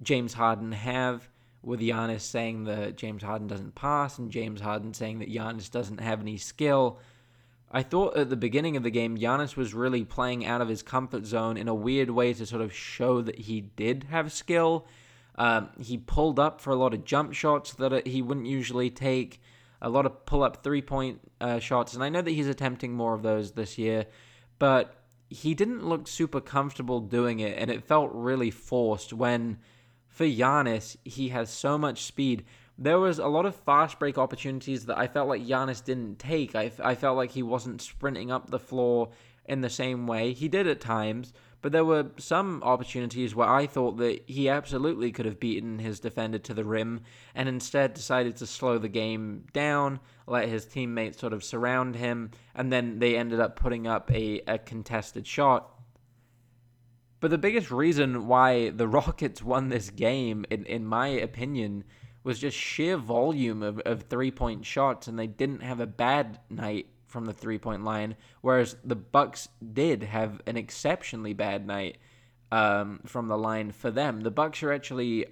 James 0.02 0.34
Harden 0.34 0.72
have, 0.72 1.30
with 1.62 1.80
Giannis 1.80 2.20
saying 2.20 2.64
that 2.64 2.98
James 2.98 3.22
Harden 3.22 3.48
doesn't 3.48 3.74
pass 3.74 4.18
and 4.18 4.30
James 4.30 4.60
Harden 4.60 4.92
saying 4.92 5.20
that 5.20 5.32
Giannis 5.32 5.70
doesn't 5.70 5.98
have 5.98 6.20
any 6.20 6.36
skill. 6.36 6.98
I 7.70 7.82
thought 7.82 8.18
at 8.18 8.28
the 8.28 8.36
beginning 8.36 8.76
of 8.76 8.82
the 8.82 8.90
game, 8.90 9.16
Giannis 9.16 9.56
was 9.56 9.72
really 9.72 10.04
playing 10.04 10.44
out 10.44 10.60
of 10.60 10.68
his 10.68 10.82
comfort 10.82 11.24
zone 11.24 11.56
in 11.56 11.68
a 11.68 11.74
weird 11.74 12.10
way 12.10 12.34
to 12.34 12.44
sort 12.44 12.60
of 12.60 12.74
show 12.74 13.22
that 13.22 13.38
he 13.38 13.62
did 13.62 14.04
have 14.10 14.30
skill. 14.30 14.86
Um, 15.36 15.70
he 15.80 15.96
pulled 15.96 16.38
up 16.38 16.60
for 16.60 16.72
a 16.72 16.76
lot 16.76 16.92
of 16.92 17.06
jump 17.06 17.32
shots 17.32 17.72
that 17.72 18.06
he 18.06 18.20
wouldn't 18.20 18.46
usually 18.46 18.90
take, 18.90 19.40
a 19.80 19.88
lot 19.88 20.04
of 20.04 20.26
pull 20.26 20.42
up 20.42 20.62
three 20.62 20.82
point 20.82 21.20
uh, 21.40 21.60
shots. 21.60 21.94
And 21.94 22.04
I 22.04 22.10
know 22.10 22.20
that 22.20 22.30
he's 22.30 22.46
attempting 22.46 22.92
more 22.92 23.14
of 23.14 23.22
those 23.22 23.52
this 23.52 23.78
year, 23.78 24.04
but 24.58 25.01
he 25.32 25.54
didn't 25.54 25.86
look 25.86 26.06
super 26.06 26.40
comfortable 26.40 27.00
doing 27.00 27.40
it. 27.40 27.58
And 27.58 27.70
it 27.70 27.84
felt 27.84 28.10
really 28.12 28.50
forced 28.50 29.12
when, 29.12 29.58
for 30.08 30.24
Giannis, 30.24 30.96
he 31.04 31.30
has 31.30 31.50
so 31.50 31.76
much 31.76 32.04
speed 32.04 32.44
there 32.78 32.98
was 32.98 33.18
a 33.18 33.26
lot 33.26 33.46
of 33.46 33.54
fast 33.54 33.98
break 33.98 34.18
opportunities 34.18 34.86
that 34.86 34.98
I 34.98 35.06
felt 35.06 35.28
like 35.28 35.46
Giannis 35.46 35.84
didn't 35.84 36.18
take. 36.18 36.54
I, 36.54 36.72
I 36.82 36.94
felt 36.94 37.16
like 37.16 37.30
he 37.30 37.42
wasn't 37.42 37.82
sprinting 37.82 38.30
up 38.30 38.50
the 38.50 38.58
floor 38.58 39.10
in 39.44 39.60
the 39.60 39.70
same 39.70 40.06
way. 40.06 40.32
He 40.32 40.48
did 40.48 40.66
at 40.66 40.80
times, 40.80 41.32
but 41.62 41.70
there 41.70 41.84
were 41.84 42.10
some 42.18 42.60
opportunities 42.64 43.36
where 43.36 43.48
I 43.48 43.66
thought 43.66 43.96
that 43.98 44.24
he 44.26 44.48
absolutely 44.48 45.12
could 45.12 45.26
have 45.26 45.38
beaten 45.38 45.78
his 45.78 46.00
defender 46.00 46.38
to 46.38 46.54
the 46.54 46.64
rim 46.64 47.02
and 47.36 47.48
instead 47.48 47.94
decided 47.94 48.36
to 48.36 48.46
slow 48.46 48.78
the 48.78 48.88
game 48.88 49.46
down, 49.52 50.00
let 50.26 50.48
his 50.48 50.66
teammates 50.66 51.20
sort 51.20 51.32
of 51.32 51.44
surround 51.44 51.94
him, 51.94 52.32
and 52.56 52.72
then 52.72 52.98
they 52.98 53.16
ended 53.16 53.38
up 53.38 53.54
putting 53.54 53.86
up 53.86 54.10
a, 54.10 54.40
a 54.48 54.58
contested 54.58 55.24
shot. 55.24 55.70
But 57.20 57.30
the 57.30 57.38
biggest 57.38 57.70
reason 57.70 58.26
why 58.26 58.70
the 58.70 58.88
Rockets 59.02 59.40
won 59.40 59.68
this 59.68 59.90
game, 59.90 60.44
in, 60.50 60.66
in 60.66 60.84
my 60.84 61.06
opinion, 61.06 61.84
was 62.24 62.40
just 62.40 62.56
sheer 62.56 62.96
volume 62.96 63.62
of, 63.62 63.78
of 63.80 64.02
three 64.02 64.32
point 64.32 64.66
shots, 64.66 65.06
and 65.06 65.16
they 65.16 65.28
didn't 65.28 65.62
have 65.62 65.78
a 65.78 65.86
bad 65.86 66.40
night 66.50 66.88
from 67.12 67.26
the 67.26 67.32
three 67.32 67.58
point 67.58 67.84
line, 67.84 68.16
whereas 68.40 68.76
the 68.82 68.96
Bucks 68.96 69.48
did 69.72 70.02
have 70.02 70.40
an 70.46 70.56
exceptionally 70.56 71.34
bad 71.34 71.66
night 71.66 71.98
um, 72.50 73.00
from 73.06 73.28
the 73.28 73.38
line 73.38 73.70
for 73.70 73.90
them. 73.90 74.22
The 74.22 74.30
Bucks 74.30 74.62
are 74.62 74.72
actually 74.72 75.26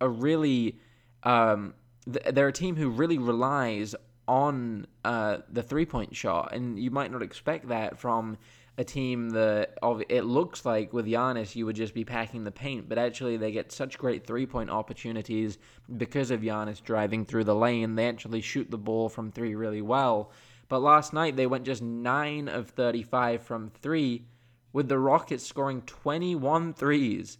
a 0.00 0.08
really 0.08 0.78
um, 1.24 1.74
they're 2.06 2.48
a 2.48 2.52
team 2.52 2.76
who 2.76 2.90
really 2.90 3.18
relies 3.18 3.94
on 4.26 4.86
uh, 5.04 5.38
the 5.50 5.62
three 5.62 5.86
point 5.86 6.14
shot, 6.16 6.54
and 6.54 6.78
you 6.78 6.90
might 6.90 7.12
not 7.12 7.22
expect 7.22 7.68
that 7.68 7.98
from 7.98 8.38
a 8.76 8.84
team 8.84 9.30
that 9.30 9.78
of 9.82 10.02
it 10.08 10.24
looks 10.24 10.64
like 10.64 10.92
with 10.92 11.06
Giannis 11.06 11.54
you 11.54 11.64
would 11.64 11.76
just 11.76 11.94
be 11.94 12.04
packing 12.04 12.44
the 12.44 12.50
paint, 12.50 12.88
but 12.88 12.98
actually 12.98 13.36
they 13.36 13.52
get 13.52 13.70
such 13.70 13.98
great 13.98 14.26
three 14.26 14.46
point 14.46 14.70
opportunities 14.70 15.58
because 15.96 16.30
of 16.30 16.40
Giannis 16.40 16.82
driving 16.82 17.24
through 17.24 17.44
the 17.44 17.54
lane. 17.54 17.94
They 17.94 18.08
actually 18.08 18.40
shoot 18.40 18.70
the 18.70 18.78
ball 18.78 19.08
from 19.08 19.30
three 19.30 19.54
really 19.54 19.82
well. 19.82 20.32
But 20.68 20.80
last 20.80 21.12
night 21.12 21.36
they 21.36 21.46
went 21.46 21.64
just 21.64 21.82
9 21.82 22.48
of 22.48 22.70
35 22.70 23.42
from 23.42 23.70
three, 23.70 24.26
with 24.72 24.88
the 24.88 24.98
Rockets 24.98 25.46
scoring 25.46 25.82
21 25.82 26.74
threes. 26.74 27.38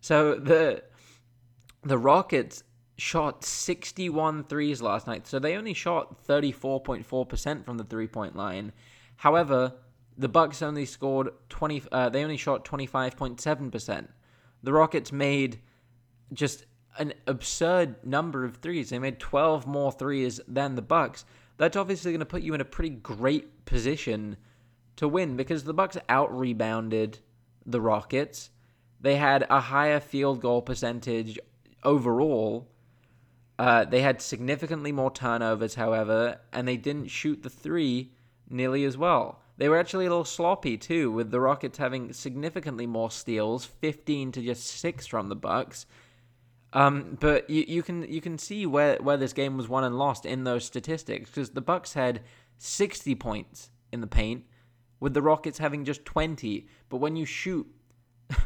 So 0.00 0.34
the 0.34 0.82
the 1.82 1.98
Rockets 1.98 2.64
shot 2.96 3.44
61 3.44 4.44
threes 4.44 4.82
last 4.82 5.06
night. 5.06 5.26
So 5.26 5.38
they 5.38 5.56
only 5.56 5.72
shot 5.72 6.26
34.4% 6.26 7.64
from 7.64 7.78
the 7.78 7.84
three 7.84 8.08
point 8.08 8.36
line. 8.36 8.72
However, 9.16 9.74
the 10.16 10.28
Bucks 10.28 10.62
only 10.62 10.84
scored 10.84 11.30
20 11.48 11.82
uh, 11.92 12.08
they 12.08 12.22
only 12.22 12.36
shot 12.36 12.64
25.7%. 12.64 14.08
The 14.62 14.72
Rockets 14.72 15.12
made 15.12 15.60
just 16.32 16.66
an 16.98 17.14
absurd 17.26 18.04
number 18.04 18.44
of 18.44 18.56
threes. 18.56 18.90
They 18.90 18.98
made 18.98 19.20
12 19.20 19.66
more 19.66 19.92
threes 19.92 20.40
than 20.48 20.74
the 20.74 20.82
Bucks. 20.82 21.24
That's 21.58 21.76
obviously 21.76 22.12
going 22.12 22.20
to 22.20 22.26
put 22.26 22.42
you 22.42 22.54
in 22.54 22.60
a 22.60 22.64
pretty 22.64 22.90
great 22.90 23.66
position 23.66 24.36
to 24.96 25.06
win 25.06 25.36
because 25.36 25.64
the 25.64 25.74
Bucks 25.74 25.98
out 26.08 26.36
rebounded 26.36 27.18
the 27.66 27.80
Rockets. 27.80 28.50
They 29.00 29.16
had 29.16 29.46
a 29.50 29.60
higher 29.60 30.00
field 30.00 30.40
goal 30.40 30.62
percentage 30.62 31.38
overall. 31.84 32.68
Uh, 33.58 33.84
they 33.84 34.02
had 34.02 34.22
significantly 34.22 34.92
more 34.92 35.10
turnovers, 35.10 35.74
however, 35.74 36.40
and 36.52 36.66
they 36.66 36.76
didn't 36.76 37.08
shoot 37.08 37.42
the 37.42 37.50
three 37.50 38.12
nearly 38.48 38.84
as 38.84 38.96
well. 38.96 39.40
They 39.56 39.68
were 39.68 39.78
actually 39.78 40.06
a 40.06 40.10
little 40.10 40.24
sloppy 40.24 40.76
too, 40.76 41.10
with 41.10 41.32
the 41.32 41.40
Rockets 41.40 41.78
having 41.78 42.12
significantly 42.12 42.86
more 42.86 43.10
steals, 43.10 43.64
15 43.64 44.30
to 44.32 44.42
just 44.42 44.64
six 44.64 45.06
from 45.06 45.28
the 45.28 45.36
Bucks. 45.36 45.86
Um, 46.72 47.16
but 47.18 47.48
you, 47.48 47.64
you 47.66 47.82
can 47.82 48.02
you 48.02 48.20
can 48.20 48.36
see 48.36 48.66
where, 48.66 48.98
where 49.00 49.16
this 49.16 49.32
game 49.32 49.56
was 49.56 49.68
won 49.68 49.84
and 49.84 49.98
lost 49.98 50.26
in 50.26 50.44
those 50.44 50.64
statistics 50.64 51.30
because 51.30 51.50
the 51.50 51.62
Bucks 51.62 51.94
had 51.94 52.20
60 52.58 53.14
points 53.14 53.70
in 53.90 54.00
the 54.00 54.06
paint, 54.06 54.44
with 55.00 55.14
the 55.14 55.22
Rockets 55.22 55.58
having 55.58 55.84
just 55.84 56.04
20. 56.04 56.66
But 56.88 56.98
when 56.98 57.16
you 57.16 57.24
shoot 57.24 57.66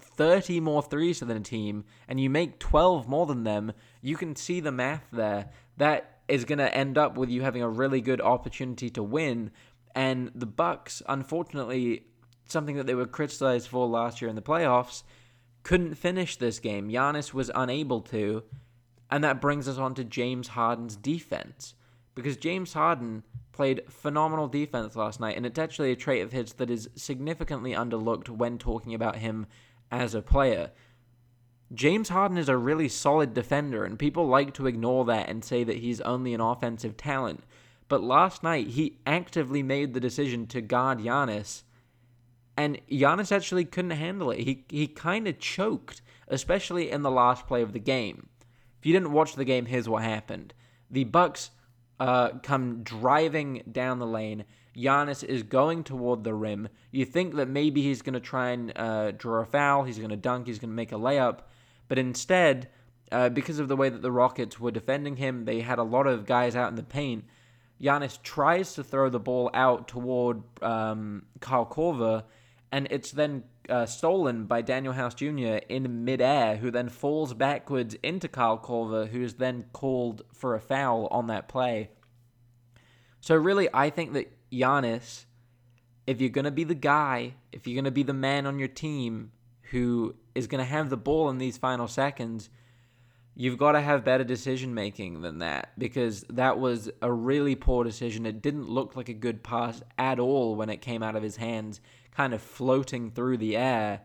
30 0.00 0.60
more 0.60 0.82
threes 0.82 1.20
than 1.20 1.36
a 1.36 1.40
team 1.40 1.84
and 2.06 2.20
you 2.20 2.30
make 2.30 2.60
12 2.60 3.08
more 3.08 3.26
than 3.26 3.42
them, 3.42 3.72
you 4.00 4.16
can 4.16 4.36
see 4.36 4.60
the 4.60 4.70
math 4.70 5.06
there. 5.10 5.50
That 5.78 6.20
is 6.28 6.44
going 6.44 6.58
to 6.58 6.72
end 6.72 6.96
up 6.96 7.16
with 7.16 7.30
you 7.30 7.42
having 7.42 7.62
a 7.62 7.68
really 7.68 8.00
good 8.00 8.20
opportunity 8.20 8.90
to 8.90 9.02
win 9.02 9.50
and 9.94 10.30
the 10.34 10.46
Bucks, 10.46 11.02
unfortunately, 11.08 12.06
something 12.46 12.76
that 12.76 12.86
they 12.86 12.94
were 12.94 13.06
criticized 13.06 13.68
for 13.68 13.86
last 13.86 14.20
year 14.20 14.28
in 14.28 14.36
the 14.36 14.42
playoffs, 14.42 15.02
couldn't 15.62 15.94
finish 15.94 16.36
this 16.36 16.58
game. 16.58 16.90
Giannis 16.90 17.32
was 17.32 17.50
unable 17.54 18.00
to, 18.02 18.42
and 19.10 19.22
that 19.22 19.40
brings 19.40 19.68
us 19.68 19.78
on 19.78 19.94
to 19.94 20.04
James 20.04 20.48
Harden's 20.48 20.96
defense 20.96 21.74
because 22.14 22.36
James 22.36 22.72
Harden 22.72 23.22
played 23.52 23.82
phenomenal 23.88 24.48
defense 24.48 24.96
last 24.96 25.20
night, 25.20 25.36
and 25.36 25.46
it's 25.46 25.58
actually 25.58 25.92
a 25.92 25.96
trait 25.96 26.22
of 26.22 26.32
his 26.32 26.54
that 26.54 26.70
is 26.70 26.88
significantly 26.94 27.72
underlooked 27.72 28.28
when 28.28 28.58
talking 28.58 28.94
about 28.94 29.16
him 29.16 29.46
as 29.90 30.14
a 30.14 30.22
player. 30.22 30.70
James 31.72 32.10
Harden 32.10 32.36
is 32.36 32.48
a 32.48 32.56
really 32.56 32.88
solid 32.88 33.32
defender, 33.32 33.84
and 33.84 33.98
people 33.98 34.26
like 34.26 34.52
to 34.54 34.66
ignore 34.66 35.04
that 35.06 35.28
and 35.28 35.44
say 35.44 35.64
that 35.64 35.78
he's 35.78 36.00
only 36.02 36.34
an 36.34 36.40
offensive 36.40 36.96
talent. 36.96 37.44
But 37.88 38.02
last 38.02 38.42
night, 38.42 38.68
he 38.68 38.98
actively 39.06 39.62
made 39.62 39.92
the 39.92 40.00
decision 40.00 40.46
to 40.48 40.60
guard 40.60 40.98
Giannis, 40.98 41.62
and 42.56 42.80
Giannis 42.90 43.32
actually 43.32 43.64
couldn't 43.64 43.92
handle 43.92 44.30
it. 44.30 44.40
He, 44.40 44.64
he 44.68 44.86
kind 44.86 45.26
of 45.26 45.38
choked, 45.38 46.02
especially 46.28 46.90
in 46.90 47.02
the 47.02 47.10
last 47.10 47.46
play 47.46 47.62
of 47.62 47.72
the 47.72 47.78
game. 47.78 48.28
If 48.78 48.86
you 48.86 48.92
didn't 48.92 49.12
watch 49.12 49.34
the 49.34 49.44
game, 49.44 49.66
here's 49.66 49.88
what 49.88 50.02
happened. 50.02 50.52
The 50.90 51.04
Bucks 51.04 51.50
uh, 51.98 52.30
come 52.42 52.82
driving 52.82 53.62
down 53.70 53.98
the 53.98 54.06
lane. 54.06 54.44
Giannis 54.76 55.22
is 55.22 55.42
going 55.42 55.84
toward 55.84 56.24
the 56.24 56.34
rim. 56.34 56.68
You 56.90 57.04
think 57.04 57.36
that 57.36 57.48
maybe 57.48 57.82
he's 57.82 58.02
going 58.02 58.14
to 58.14 58.20
try 58.20 58.50
and 58.50 58.72
uh, 58.76 59.12
draw 59.12 59.42
a 59.42 59.44
foul, 59.44 59.84
he's 59.84 59.98
going 59.98 60.10
to 60.10 60.16
dunk, 60.16 60.46
he's 60.46 60.58
going 60.58 60.70
to 60.70 60.76
make 60.76 60.92
a 60.92 60.96
layup, 60.96 61.40
but 61.88 61.98
instead, 61.98 62.68
uh, 63.10 63.28
because 63.28 63.58
of 63.58 63.68
the 63.68 63.76
way 63.76 63.90
that 63.90 64.02
the 64.02 64.10
Rockets 64.10 64.58
were 64.58 64.70
defending 64.70 65.16
him, 65.16 65.44
they 65.44 65.60
had 65.60 65.78
a 65.78 65.82
lot 65.82 66.06
of 66.06 66.24
guys 66.24 66.56
out 66.56 66.70
in 66.70 66.74
the 66.74 66.82
paint. 66.82 67.24
Giannis 67.80 68.22
tries 68.22 68.74
to 68.74 68.84
throw 68.84 69.10
the 69.10 69.20
ball 69.20 69.50
out 69.52 69.88
toward 69.88 70.42
um, 70.62 71.24
Kyle 71.40 71.66
Korver, 71.66 72.24
and 72.72 72.88
it's 72.90 73.10
then 73.10 73.44
uh, 73.68 73.84
stolen 73.84 74.46
by 74.46 74.62
Danuel 74.62 74.94
House 74.94 75.14
Jr. 75.14 75.60
in 75.68 76.04
midair, 76.04 76.56
who 76.56 76.70
then 76.70 76.88
falls 76.88 77.34
backwards 77.34 77.94
into 78.02 78.28
Kyle 78.28 78.58
Korver, 78.58 79.08
who 79.08 79.22
is 79.22 79.34
then 79.34 79.66
called 79.74 80.22
for 80.32 80.54
a 80.54 80.60
foul 80.60 81.06
on 81.10 81.26
that 81.26 81.48
play. 81.48 81.90
So, 83.20 83.36
really, 83.36 83.68
I 83.72 83.90
think 83.90 84.14
that 84.14 84.32
Giannis, 84.50 85.26
if 86.06 86.20
you're 86.20 86.30
going 86.30 86.46
to 86.46 86.50
be 86.50 86.64
the 86.64 86.74
guy, 86.74 87.34
if 87.52 87.66
you're 87.66 87.76
going 87.76 87.84
to 87.84 87.90
be 87.90 88.02
the 88.02 88.14
man 88.14 88.46
on 88.46 88.58
your 88.58 88.68
team 88.68 89.32
who 89.70 90.16
is 90.34 90.46
going 90.46 90.58
to 90.58 90.70
have 90.70 90.90
the 90.90 90.96
ball 90.96 91.28
in 91.28 91.38
these 91.38 91.58
final 91.58 91.86
seconds, 91.86 92.48
you've 93.34 93.58
got 93.58 93.72
to 93.72 93.80
have 93.80 94.04
better 94.04 94.24
decision 94.24 94.74
making 94.74 95.22
than 95.22 95.38
that 95.38 95.72
because 95.78 96.22
that 96.30 96.58
was 96.58 96.90
a 97.00 97.12
really 97.12 97.54
poor 97.54 97.84
decision. 97.84 98.26
It 98.26 98.42
didn't 98.42 98.68
look 98.68 98.96
like 98.96 99.08
a 99.08 99.14
good 99.14 99.42
pass 99.42 99.82
at 99.98 100.18
all 100.18 100.54
when 100.54 100.70
it 100.70 100.82
came 100.82 101.02
out 101.02 101.16
of 101.16 101.22
his 101.22 101.36
hands, 101.36 101.80
kind 102.14 102.34
of 102.34 102.42
floating 102.42 103.10
through 103.10 103.38
the 103.38 103.56
air. 103.56 104.02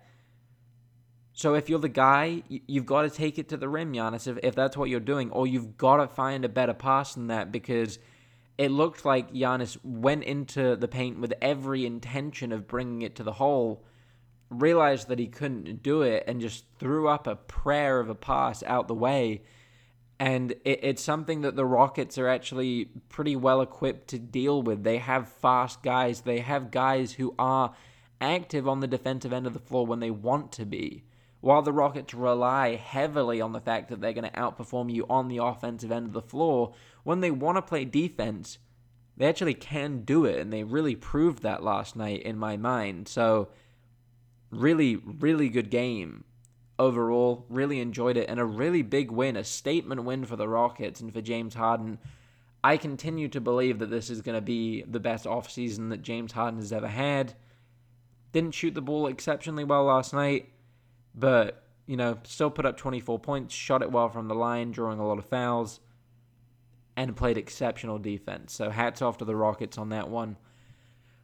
So 1.34 1.54
if 1.54 1.70
you're 1.70 1.80
the 1.80 1.90
guy, 1.90 2.44
you've 2.48 2.86
got 2.86 3.04
to 3.04 3.10
take 3.10 3.38
it 3.38 3.50
to 3.50 3.58
the 3.58 3.70
rim, 3.70 3.94
Giannis, 3.94 4.28
if, 4.28 4.40
if 4.42 4.56
that's 4.56 4.76
what 4.76 4.90
you're 4.90 5.00
doing, 5.00 5.30
or 5.32 5.46
you've 5.46 5.78
got 5.78 5.98
to 5.98 6.08
find 6.08 6.44
a 6.44 6.50
better 6.50 6.74
pass 6.74 7.14
than 7.14 7.28
that 7.28 7.52
because– 7.52 8.00
it 8.58 8.72
looked 8.72 9.06
like 9.06 9.34
Giannis 9.34 9.78
went 9.84 10.24
into 10.24 10.76
the 10.76 10.88
paint 10.88 11.20
with 11.20 11.34
every 11.42 11.86
intention 11.86 12.52
of 12.52 12.68
bringing 12.68 13.04
it 13.04 13.16
to 13.18 13.24
the 13.24 13.34
hole, 13.34 13.84
realized 14.50 15.08
that 15.10 15.20
he 15.20 15.28
couldn't 15.28 15.84
do 15.84 16.02
it, 16.02 16.24
and 16.28 16.42
just 16.42 16.66
threw 16.80 17.08
up 17.08 17.28
a 17.28 17.36
prayer 17.36 18.00
of 18.00 18.10
a 18.10 18.16
pass 18.16 18.64
out 18.64 18.88
the 18.88 18.94
way. 18.94 19.44
And 20.20 20.52
it, 20.64 20.80
it's 20.84 21.04
something 21.04 21.42
that 21.42 21.56
the 21.56 21.66
Rockets 21.66 22.18
are 22.18 22.28
actually 22.28 22.90
pretty 23.10 23.36
well 23.36 23.62
equipped 23.62 24.08
to 24.10 24.20
deal 24.20 24.62
with. 24.62 24.84
They 24.84 24.98
have 24.98 25.30
fast 25.30 25.84
guys, 25.84 26.22
they 26.22 26.40
have 26.40 26.72
guys 26.72 27.14
who 27.14 27.36
are 27.38 27.74
active 28.20 28.68
on 28.68 28.80
the 28.80 28.88
defensive 28.88 29.34
end 29.34 29.46
of 29.46 29.54
the 29.54 29.60
floor 29.60 29.86
when 29.86 30.00
they 30.00 30.12
want 30.12 30.52
to 30.54 30.66
be. 30.66 31.04
While 31.40 31.62
the 31.62 31.74
Rockets 31.74 32.14
rely 32.14 32.76
heavily 32.76 33.42
on 33.42 33.54
the 33.54 33.62
fact 33.62 33.90
that 33.90 34.02
they're 34.02 34.14
going 34.14 34.30
to 34.30 34.40
outperform 34.40 34.92
you 34.92 35.06
on 35.10 35.28
the 35.28 35.38
offensive 35.38 35.92
end 35.92 36.08
of 36.08 36.14
the 36.14 36.22
floor, 36.22 36.74
when 37.04 37.20
they 37.20 37.32
want 37.32 37.58
to 37.58 37.62
play 37.62 37.86
defense, 37.86 38.58
they 39.16 39.28
actually 39.28 39.54
can 39.54 40.02
do 40.02 40.26
it, 40.26 40.40
and 40.40 40.52
they 40.52 40.64
really 40.64 40.96
proved 40.96 41.44
that 41.44 41.64
last 41.64 41.96
night 41.96 42.24
in 42.24 42.38
my 42.38 42.58
mind. 42.58 43.08
So, 43.08 43.50
really, 44.52 44.96
really 44.96 45.50
good 45.50 45.70
game 45.70 46.24
overall. 46.80 47.46
Really 47.50 47.80
enjoyed 47.80 48.18
it, 48.18 48.30
and 48.30 48.40
a 48.40 48.46
really 48.46 48.82
big 48.82 49.12
win, 49.12 49.36
a 49.36 49.44
statement 49.44 50.04
win 50.04 50.26
for 50.26 50.36
the 50.36 50.48
Rockets 50.48 51.02
and 51.02 51.14
for 51.14 51.22
James 51.22 51.56
Harden. 51.56 52.00
I 52.64 52.78
continue 52.78 53.28
to 53.30 53.42
believe 53.42 53.80
that 53.80 53.90
this 53.90 54.10
is 54.10 54.22
going 54.22 54.36
to 54.36 54.42
be 54.42 54.84
the 54.84 55.00
best 55.00 55.26
offseason 55.26 55.90
that 55.90 56.02
James 56.02 56.32
Harden 56.32 56.60
has 56.60 56.74
ever 56.74 56.88
had. 56.88 57.36
Didn't 58.32 58.54
shoot 58.56 58.74
the 58.74 58.82
ball 58.82 59.08
exceptionally 59.08 59.64
well 59.64 59.86
last 59.86 60.14
night, 60.14 60.50
but, 61.16 61.64
you 61.86 61.96
know, 61.96 62.18
still 62.24 62.50
put 62.50 62.66
up 62.66 62.76
24 62.76 63.20
points, 63.20 63.54
shot 63.54 63.82
it 63.82 63.92
well 63.92 64.10
from 64.10 64.28
the 64.28 64.36
line, 64.36 64.72
drawing 64.72 65.00
a 65.00 65.08
lot 65.08 65.20
of 65.20 65.26
fouls 65.26 65.80
and 66.98 67.16
played 67.16 67.38
exceptional 67.38 68.00
defense. 68.00 68.54
So 68.54 68.70
hats 68.70 69.02
off 69.02 69.20
to 69.20 69.26
the 69.26 69.36
Rockets 69.36 69.78
on 69.78 69.90
that 69.90 70.10
one. 70.10 70.36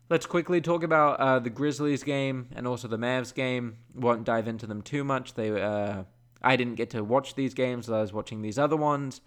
Let's 0.10 0.26
quickly 0.26 0.60
talk 0.60 0.84
about 0.84 1.20
uh, 1.20 1.40
the 1.40 1.50
Grizzlies 1.50 2.04
game 2.04 2.50
and 2.56 2.68
also 2.68 2.88
the 2.88 2.98
Mavs 2.98 3.34
game. 3.34 3.78
Won't 3.96 4.26
dive 4.26 4.48
into 4.48 4.68
them 4.68 4.82
too 4.82 5.04
much. 5.04 5.34
They, 5.34 5.50
uh, 5.50 6.04
I 6.42 6.56
didn't 6.58 6.76
get 6.76 6.90
to 6.92 7.04
watch 7.04 7.36
these 7.36 7.54
games. 7.54 7.90
I 7.90 8.02
was 8.02 8.12
watching 8.12 8.42
these 8.42 8.60
other 8.60 8.76
ones, 8.76 9.22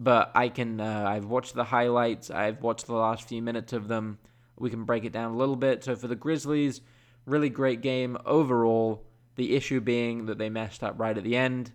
but 0.00 0.32
I 0.34 0.48
can. 0.48 0.80
Uh, 0.80 1.04
I've 1.06 1.26
watched 1.26 1.54
the 1.54 1.64
highlights. 1.64 2.30
I've 2.30 2.62
watched 2.62 2.86
the 2.86 2.94
last 2.94 3.28
few 3.28 3.42
minutes 3.42 3.74
of 3.74 3.88
them. 3.88 4.18
We 4.58 4.70
can 4.70 4.84
break 4.84 5.04
it 5.04 5.12
down 5.12 5.32
a 5.32 5.36
little 5.36 5.54
bit. 5.54 5.84
So 5.84 5.94
for 5.94 6.08
the 6.08 6.16
Grizzlies, 6.16 6.80
really 7.26 7.50
great 7.50 7.82
game 7.82 8.16
overall. 8.24 9.04
The 9.34 9.54
issue 9.54 9.80
being 9.80 10.26
that 10.26 10.38
they 10.38 10.48
messed 10.48 10.82
up 10.82 10.98
right 10.98 11.16
at 11.16 11.24
the 11.24 11.36
end. 11.36 11.72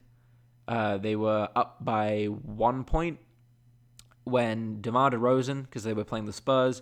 Uh, 0.67 0.97
they 0.97 1.15
were 1.15 1.47
up 1.55 1.83
by 1.85 2.25
one 2.25 2.85
point 2.85 3.19
when 4.23 4.81
DeMar 4.81 5.11
DeRozan, 5.11 5.63
because 5.63 5.83
they 5.83 5.93
were 5.93 6.03
playing 6.03 6.25
the 6.25 6.33
Spurs, 6.33 6.81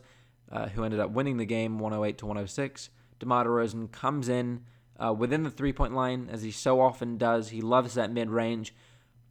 uh, 0.51 0.69
who 0.69 0.83
ended 0.83 0.99
up 0.99 1.11
winning 1.11 1.37
the 1.37 1.45
game 1.45 1.79
108 1.79 2.17
to 2.17 2.25
106, 2.25 2.89
DeMar 3.19 3.45
DeRozan 3.45 3.91
comes 3.91 4.29
in 4.29 4.61
uh, 4.97 5.13
within 5.13 5.43
the 5.43 5.51
three 5.51 5.73
point 5.73 5.93
line, 5.93 6.29
as 6.31 6.41
he 6.41 6.51
so 6.51 6.81
often 6.81 7.17
does. 7.17 7.49
He 7.49 7.61
loves 7.61 7.93
that 7.93 8.11
mid 8.11 8.29
range, 8.29 8.73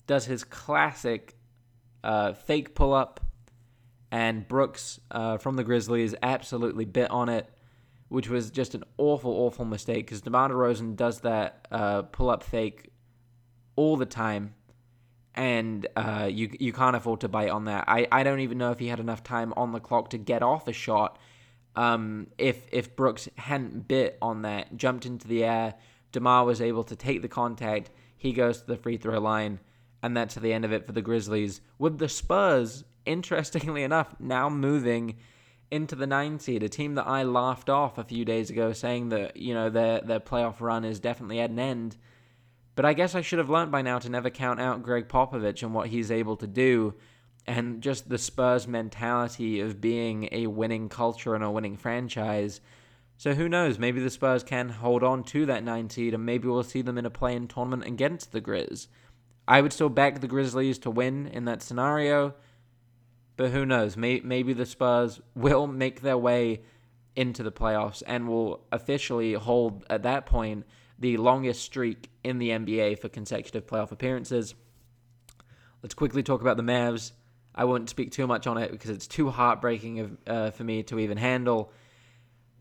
does 0.07 0.27
his 0.27 0.45
classic 0.45 1.37
uh, 2.03 2.33
fake 2.33 2.75
pull 2.75 2.95
up, 2.95 3.21
and 4.11 4.47
Brooks 4.47 5.01
uh, 5.11 5.39
from 5.39 5.57
the 5.57 5.65
Grizzlies 5.65 6.15
absolutely 6.23 6.85
bit 6.85 7.11
on 7.11 7.29
it, 7.29 7.49
which 8.09 8.29
was 8.29 8.51
just 8.51 8.75
an 8.75 8.85
awful, 8.97 9.33
awful 9.33 9.65
mistake 9.65 10.07
because 10.07 10.23
DeMar 10.23 10.51
DeRozan 10.51 10.97
does 10.97 11.21
that 11.21 11.67
uh, 11.71 12.03
pull 12.03 12.31
up 12.31 12.43
fake 12.43 12.91
all 13.77 13.97
the 13.97 14.07
time 14.07 14.55
and 15.39 15.87
uh, 15.95 16.29
you 16.31 16.51
you 16.59 16.73
can't 16.73 16.97
afford 16.97 17.21
to 17.21 17.29
bite 17.29 17.51
on 17.51 17.67
that. 17.67 17.85
I, 17.87 18.09
I 18.11 18.25
don't 18.25 18.41
even 18.41 18.59
know 18.59 18.73
if 18.73 18.81
he 18.81 18.89
had 18.89 18.99
enough 18.99 19.23
time 19.23 19.55
on 19.57 19.71
the 19.71 19.79
clock 19.79 20.11
to 20.11 20.19
get 20.19 20.43
off 20.43 20.67
a 20.67 20.73
shot. 20.73 21.17
Um, 21.77 22.27
if 22.39 22.67
if 22.73 22.97
Brooks 22.97 23.29
hadn't 23.37 23.87
bit 23.87 24.19
on 24.21 24.43
that, 24.43 24.77
jumped 24.77 25.07
into 25.07 25.29
the 25.29 25.45
air, 25.45 25.75
DeMar 26.11 26.45
was 26.45 26.61
able 26.61 26.83
to 26.83 26.97
take 26.97 27.23
the 27.23 27.29
contact. 27.29 27.91
He 28.17 28.33
goes 28.33 28.63
to 28.63 28.67
the 28.67 28.77
free 28.77 28.97
throw 28.97 29.21
line, 29.21 29.61
and 30.03 30.17
that's 30.17 30.35
the 30.35 30.53
end 30.53 30.65
of 30.65 30.73
it 30.73 30.85
for 30.85 30.91
the 30.91 31.03
Grizzlies. 31.03 31.61
With 31.79 31.99
the 31.99 32.09
Spurs, 32.09 32.83
interestingly 33.07 33.83
enough, 33.85 34.17
now 34.19 34.49
moving 34.49 35.19
into 35.71 35.95
the 35.95 36.07
nine 36.09 36.41
seed, 36.41 36.65
a 36.65 36.69
team 36.69 36.97
that 36.97 37.07
I 37.07 37.23
laughed 37.23 37.71
off 37.71 37.97
a 37.97 38.03
few 38.03 38.25
days 38.25 38.51
ago, 38.51 38.73
saying 38.73 39.11
that 39.11 39.37
you 39.37 39.55
know 39.55 39.71
their 39.71 40.01
their 40.01 40.21
playoff 40.21 40.61
run 40.61 40.85
is 40.85 40.99
definitely 40.99 41.39
at 41.39 41.51
an 41.51 41.61
end. 41.61 41.97
But 42.79 42.85
I 42.85 42.93
guess 42.93 43.17
I 43.17 43.23
should 43.23 43.41
have 43.41 43.51
learned 43.51 43.73
by 43.73 43.83
now 43.83 43.99
to 43.99 44.09
never 44.09 44.31
count 44.31 44.61
out 44.61 44.85
Gregg 44.85 45.09
Popovich 45.09 45.65
and 45.65 45.75
what 45.75 45.89
he's 45.89 46.13
able 46.13 46.37
to 46.37 46.47
do 46.47 46.95
and 47.45 47.83
just 47.83 48.09
the 48.09 48.19
Spurs 48.19 48.69
mentality 48.69 49.59
of 49.59 49.81
being 49.81 50.29
a 50.31 50.47
winning 50.47 50.89
culture 50.89 51.35
and 51.35 51.43
a 51.43 51.51
winning 51.51 51.77
franchise. 51.77 52.61
So 53.17 53.35
who 53.35 53.49
knows? 53.49 53.81
Maybe 53.81 54.01
the 54.01 54.11
Spurs 54.11 54.45
can 54.45 54.69
hold 54.69 55.03
on 55.03 55.25
to 55.25 55.45
that 55.47 55.65
nine 55.65 55.91
seed, 55.91 56.15
and 56.15 56.25
maybe 56.25 56.47
we'll 56.47 56.63
see 56.63 56.81
them 56.81 56.99
in 56.99 57.05
a 57.05 57.11
play-in 57.11 57.49
tournament 57.49 57.83
against 57.85 58.31
the 58.31 58.41
Grizz. 58.41 58.87
I 59.49 59.61
would 59.61 59.73
still 59.73 59.89
back 59.89 60.21
the 60.21 60.29
Grizzlies 60.29 60.79
to 60.79 60.91
win 60.93 61.27
in 61.27 61.47
that 61.47 61.63
scenario, 61.63 62.37
but 63.37 63.51
who 63.51 63.67
knows? 63.67 63.97
Maybe 63.97 64.53
the 64.53 64.65
Spurs 64.65 65.21
will 65.35 65.67
make 65.67 66.03
their 66.03 66.17
way 66.17 66.63
into 67.17 67.43
the 67.43 67.51
playoffs 67.51 68.05
and 68.07 68.29
will 68.29 68.69
officially 68.71 69.33
hold 69.33 69.85
at 69.91 70.05
that 70.05 70.27
point 70.27 70.65
the 70.99 71.17
longest 71.17 71.63
streak 71.63 72.11
in 72.25 72.39
the 72.39 72.51
NBA 72.51 72.99
for 72.99 73.09
consecutive 73.09 73.67
playoff 73.67 73.93
appearances. 73.93 74.55
Let's 75.83 75.95
quickly 75.95 76.23
talk 76.23 76.41
about 76.41 76.57
the 76.57 76.63
Mavs. 76.63 77.13
I 77.55 77.65
won't 77.65 77.89
speak 77.89 78.13
too 78.13 78.27
much 78.27 78.47
on 78.47 78.59
it 78.59 78.71
because 78.71 78.91
it's 78.91 79.07
too 79.07 79.31
heartbreaking 79.31 80.01
of, 80.01 80.19
uh, 80.27 80.51
for 80.51 80.65
me 80.65 80.83
to 80.85 80.99
even 80.99 81.19
handle. 81.19 81.73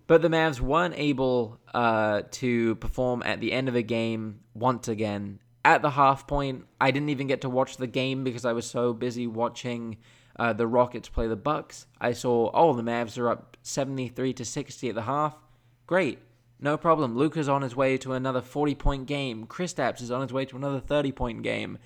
But 0.08 0.22
the 0.22 0.30
Mavs 0.30 0.60
weren't 0.60 0.96
able 0.98 1.60
uh, 1.74 2.24
to 2.32 2.76
perform 2.76 3.22
at 3.24 3.42
the 3.42 3.52
end 3.52 3.68
of 3.68 3.76
a 3.76 3.82
game 3.82 4.40
once 4.54 4.88
again. 4.88 5.40
At 5.66 5.82
the 5.82 5.90
half 5.90 6.28
point, 6.28 6.66
I 6.80 6.92
didn't 6.92 7.10
even 7.10 7.28
get 7.28 7.42
to 7.42 7.50
watch 7.50 7.78
the 7.78 7.88
game 7.88 8.24
because 8.24 8.46
I 8.46 8.54
was 8.54 8.66
so 8.66 8.94
busy 8.94 9.28
watching 9.28 9.98
uh, 10.40 10.54
the 10.54 10.66
Rockets 10.66 11.10
play 11.10 11.28
the 11.28 11.36
Bucks. 11.36 11.88
I 12.00 12.14
saw, 12.14 12.50
oh, 12.54 12.74
the 12.74 12.84
Mavs 12.84 13.18
are 13.18 13.30
up 13.30 13.58
73 13.64 14.34
to 14.34 14.46
60 14.46 14.90
at 14.90 14.96
the 14.96 15.02
half. 15.02 15.36
Great. 15.86 16.20
No 16.60 16.78
problem. 16.78 17.16
Luka's 17.16 17.48
on 17.48 17.62
his 17.62 17.76
way 17.76 17.98
to 17.98 18.14
another 18.14 18.42
40 18.42 18.76
point 18.76 19.06
game. 19.06 19.46
Kristaps 19.46 20.02
is 20.02 20.12
on 20.12 20.22
his 20.22 20.34
way 20.34 20.46
to 20.46 20.56
another 20.56 20.80
30 20.80 21.12
point 21.12 21.44
game. 21.44 21.78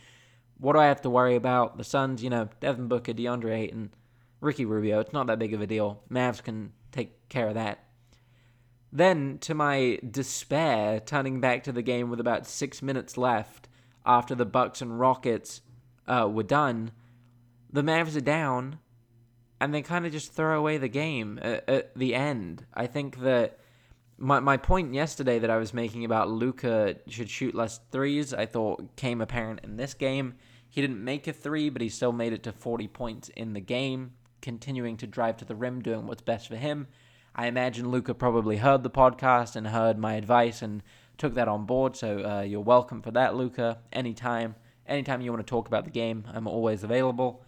What 0.58 0.74
do 0.74 0.80
I 0.80 0.86
have 0.86 1.02
to 1.02 1.10
worry 1.10 1.36
about? 1.36 1.78
The 1.78 1.84
Suns, 1.84 2.24
you 2.24 2.30
know, 2.30 2.50
Devin 2.60 2.88
Booker, 2.88 3.14
DeAndre 3.14 3.58
Ayton, 3.58 3.94
Ricky 4.40 4.64
Rubio. 4.64 5.00
It's 5.00 5.14
not 5.14 5.28
that 5.28 5.40
big 5.40 5.54
of 5.54 5.62
a 5.62 5.68
deal. 5.68 6.04
Mavs 6.10 6.42
can 6.42 6.72
take 6.92 7.30
care 7.30 7.48
of 7.48 7.56
that. 7.56 7.84
Then, 8.94 9.38
to 9.40 9.54
my 9.54 10.00
despair, 10.10 11.00
turning 11.00 11.40
back 11.40 11.64
to 11.64 11.72
the 11.72 11.82
game 11.82 12.10
with 12.10 12.20
about 12.20 12.46
six 12.46 12.82
minutes 12.82 13.18
left 13.18 13.70
after 14.06 14.36
the 14.36 14.46
Bucks 14.46 14.82
and 14.82 15.00
Rockets 15.00 15.62
uh, 16.08 16.28
were 16.32 16.44
done, 16.44 16.92
the 17.72 17.84
Mavs 17.84 18.18
are 18.18 18.22
down, 18.22 18.80
and 19.62 19.74
they 19.74 19.82
kind 19.82 20.06
of 20.06 20.12
just 20.12 20.34
throw 20.34 20.60
away 20.60 20.78
the 20.78 20.90
game 20.90 21.40
at, 21.42 21.68
at 21.70 21.96
the 21.96 22.14
end. 22.14 22.66
I 22.74 22.86
think 22.86 23.22
that 23.22 23.58
my 24.22 24.40
my 24.40 24.56
point 24.56 24.94
yesterday 24.94 25.40
that 25.40 25.50
I 25.50 25.58
was 25.58 25.74
making 25.74 26.06
about 26.06 26.30
Luka 26.30 26.96
should 27.08 27.30
shoot 27.30 27.56
less 27.56 27.80
threes, 27.92 28.34
I 28.34 28.46
thought 28.46 28.96
came 28.96 29.20
apparent 29.20 29.62
in 29.64 29.78
this 29.78 29.94
game. 29.94 30.36
He 30.70 30.80
didn't 30.80 31.04
make 31.04 31.28
a 31.28 31.34
three, 31.34 31.70
but 31.70 31.82
he 31.82 31.90
still 31.90 32.14
made 32.14 32.32
it 32.32 32.44
to 32.44 32.52
40 32.52 32.88
points 32.88 33.30
in 33.30 33.54
the 33.54 33.60
game, 33.60 34.14
continuing 34.42 34.96
to 34.98 35.08
drive 35.08 35.38
to 35.38 35.46
the 35.46 35.56
rim, 35.56 35.82
doing 35.82 36.08
what's 36.08 36.22
best 36.22 36.48
for 36.48 36.56
him. 36.56 36.88
I 37.36 37.48
imagine 37.48 37.90
Luka 37.90 38.14
probably 38.14 38.58
heard 38.58 38.84
the 38.84 38.90
podcast 38.90 39.56
and 39.56 39.68
heard 39.68 39.98
my 39.98 40.14
advice 40.14 40.62
and 40.62 40.84
took 41.18 41.34
that 41.34 41.48
on 41.48 41.66
board. 41.66 41.96
So 41.96 42.20
uh, 42.20 42.42
you're 42.42 42.62
welcome 42.62 43.02
for 43.02 43.12
that, 43.12 43.36
Luka. 43.36 43.80
Anytime, 43.92 44.56
anytime 44.86 45.22
you 45.22 45.32
want 45.32 45.46
to 45.46 45.50
talk 45.50 45.68
about 45.68 45.84
the 45.84 45.92
game, 45.92 46.26
I'm 46.32 46.48
always 46.48 46.84
available. 46.84 47.44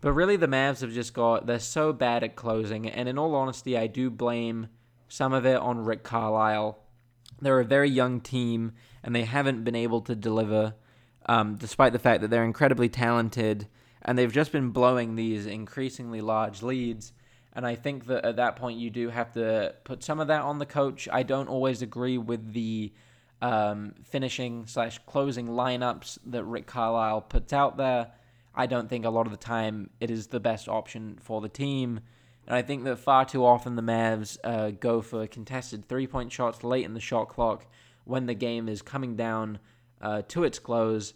But 0.00 0.12
really, 0.12 0.36
the 0.36 0.46
Mavs 0.46 0.80
have 0.82 0.92
just 0.92 1.12
got, 1.12 1.46
they're 1.46 1.58
so 1.58 1.92
bad 1.92 2.22
at 2.22 2.36
closing. 2.36 2.88
And 2.88 3.08
in 3.08 3.18
all 3.18 3.34
honesty, 3.34 3.76
I 3.76 3.86
do 3.86 4.10
blame 4.10 4.68
some 5.08 5.32
of 5.32 5.46
it 5.46 5.56
on 5.56 5.84
Rick 5.84 6.02
Carlisle. 6.02 6.78
They're 7.40 7.60
a 7.60 7.64
very 7.64 7.90
young 7.90 8.20
team, 8.20 8.72
and 9.02 9.14
they 9.14 9.24
haven't 9.24 9.64
been 9.64 9.74
able 9.74 10.00
to 10.02 10.14
deliver, 10.14 10.74
um, 11.26 11.56
despite 11.56 11.92
the 11.92 11.98
fact 11.98 12.20
that 12.22 12.28
they're 12.28 12.44
incredibly 12.44 12.88
talented. 12.88 13.68
And 14.02 14.18
they've 14.18 14.32
just 14.32 14.52
been 14.52 14.70
blowing 14.70 15.16
these 15.16 15.46
increasingly 15.46 16.20
large 16.20 16.62
leads. 16.62 17.12
And 17.52 17.66
I 17.66 17.74
think 17.74 18.06
that 18.06 18.24
at 18.24 18.36
that 18.36 18.56
point, 18.56 18.78
you 18.78 18.90
do 18.90 19.08
have 19.08 19.32
to 19.32 19.74
put 19.84 20.04
some 20.04 20.20
of 20.20 20.28
that 20.28 20.42
on 20.42 20.58
the 20.58 20.66
coach. 20.66 21.08
I 21.12 21.22
don't 21.22 21.48
always 21.48 21.82
agree 21.82 22.18
with 22.18 22.52
the 22.52 22.92
um, 23.40 23.94
finishing 24.04 24.66
slash 24.66 24.98
closing 25.06 25.48
lineups 25.48 26.18
that 26.26 26.44
Rick 26.44 26.66
Carlisle 26.66 27.22
puts 27.22 27.52
out 27.52 27.76
there. 27.76 28.12
I 28.54 28.66
don't 28.66 28.88
think 28.88 29.04
a 29.04 29.10
lot 29.10 29.26
of 29.26 29.32
the 29.32 29.38
time 29.38 29.90
it 30.00 30.10
is 30.10 30.28
the 30.28 30.40
best 30.40 30.68
option 30.68 31.18
for 31.22 31.40
the 31.40 31.48
team. 31.48 32.00
And 32.48 32.56
I 32.56 32.62
think 32.62 32.84
that 32.84 32.98
far 32.98 33.26
too 33.26 33.44
often 33.44 33.76
the 33.76 33.82
Mavs 33.82 34.38
uh, 34.42 34.70
go 34.70 35.02
for 35.02 35.26
contested 35.26 35.86
three 35.86 36.06
point 36.06 36.32
shots 36.32 36.64
late 36.64 36.86
in 36.86 36.94
the 36.94 37.00
shot 37.00 37.28
clock 37.28 37.66
when 38.04 38.24
the 38.24 38.34
game 38.34 38.70
is 38.70 38.80
coming 38.80 39.16
down 39.16 39.58
uh, 40.00 40.22
to 40.28 40.44
its 40.44 40.58
close, 40.58 41.12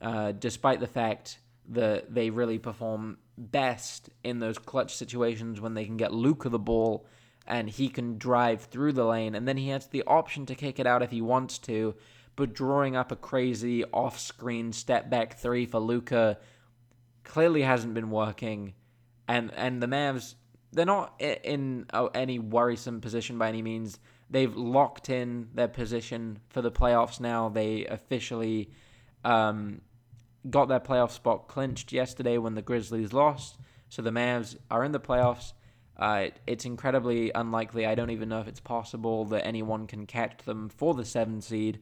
uh, 0.00 0.32
despite 0.32 0.80
the 0.80 0.86
fact 0.86 1.38
that 1.68 2.12
they 2.14 2.30
really 2.30 2.58
perform 2.58 3.18
best 3.36 4.08
in 4.24 4.38
those 4.38 4.58
clutch 4.58 4.96
situations 4.96 5.60
when 5.60 5.74
they 5.74 5.84
can 5.84 5.98
get 5.98 6.14
Luka 6.14 6.48
the 6.48 6.58
ball 6.58 7.06
and 7.46 7.68
he 7.68 7.90
can 7.90 8.16
drive 8.16 8.62
through 8.62 8.94
the 8.94 9.04
lane. 9.04 9.34
And 9.34 9.46
then 9.46 9.58
he 9.58 9.68
has 9.68 9.86
the 9.88 10.04
option 10.06 10.46
to 10.46 10.54
kick 10.54 10.78
it 10.78 10.86
out 10.86 11.02
if 11.02 11.10
he 11.10 11.20
wants 11.20 11.58
to. 11.58 11.94
But 12.36 12.54
drawing 12.54 12.96
up 12.96 13.12
a 13.12 13.16
crazy 13.16 13.84
off 13.84 14.18
screen 14.18 14.72
step 14.72 15.10
back 15.10 15.38
three 15.38 15.66
for 15.66 15.78
Luka 15.78 16.38
clearly 17.22 17.60
hasn't 17.60 17.92
been 17.92 18.10
working, 18.10 18.72
and 19.28 19.52
and 19.54 19.82
the 19.82 19.86
Mavs 19.86 20.36
they're 20.72 20.86
not 20.86 21.20
in 21.20 21.86
any 22.14 22.38
worrisome 22.38 23.00
position 23.00 23.38
by 23.38 23.48
any 23.48 23.62
means. 23.62 23.98
They've 24.30 24.54
locked 24.54 25.10
in 25.10 25.48
their 25.54 25.68
position 25.68 26.38
for 26.50 26.62
the 26.62 26.70
playoffs 26.70 27.20
now. 27.20 27.48
They 27.48 27.86
officially 27.86 28.70
um, 29.24 29.80
got 30.48 30.68
their 30.68 30.80
playoff 30.80 31.10
spot 31.10 31.48
clinched 31.48 31.92
yesterday 31.92 32.38
when 32.38 32.54
the 32.54 32.62
Grizzlies 32.62 33.12
lost. 33.12 33.58
So 33.88 34.02
the 34.02 34.10
Mavs 34.10 34.56
are 34.70 34.84
in 34.84 34.92
the 34.92 35.00
playoffs. 35.00 35.52
Uh, 35.96 36.28
it's 36.46 36.64
incredibly 36.64 37.32
unlikely. 37.34 37.84
I 37.84 37.94
don't 37.94 38.10
even 38.10 38.28
know 38.28 38.40
if 38.40 38.48
it's 38.48 38.60
possible 38.60 39.24
that 39.26 39.44
anyone 39.44 39.86
can 39.86 40.06
catch 40.06 40.44
them 40.44 40.68
for 40.68 40.94
the 40.94 41.04
seven 41.04 41.40
seed. 41.40 41.80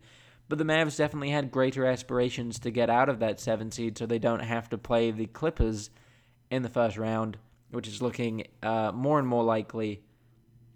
But 0.49 0.57
the 0.57 0.65
Mavs 0.65 0.97
definitely 0.97 1.31
had 1.31 1.51
greater 1.51 1.85
aspirations 1.87 2.59
to 2.61 2.71
get 2.71 2.89
out 2.89 3.11
of 3.11 3.19
that 3.19 3.39
seven 3.39 3.71
seed 3.71 3.99
so 3.99 4.07
they 4.07 4.19
don't 4.19 4.41
have 4.41 4.71
to 4.71 4.79
play 4.79 5.11
the 5.11 5.27
Clippers 5.27 5.91
in 6.51 6.63
the 6.63 6.71
first 6.71 6.97
round, 6.97 7.37
which 7.71 7.89
is 7.89 8.01
looking 8.01 8.47
uh, 8.63 8.93
more 8.93 9.19
and 9.19 9.29
more 9.29 9.45
likely. 9.45 10.03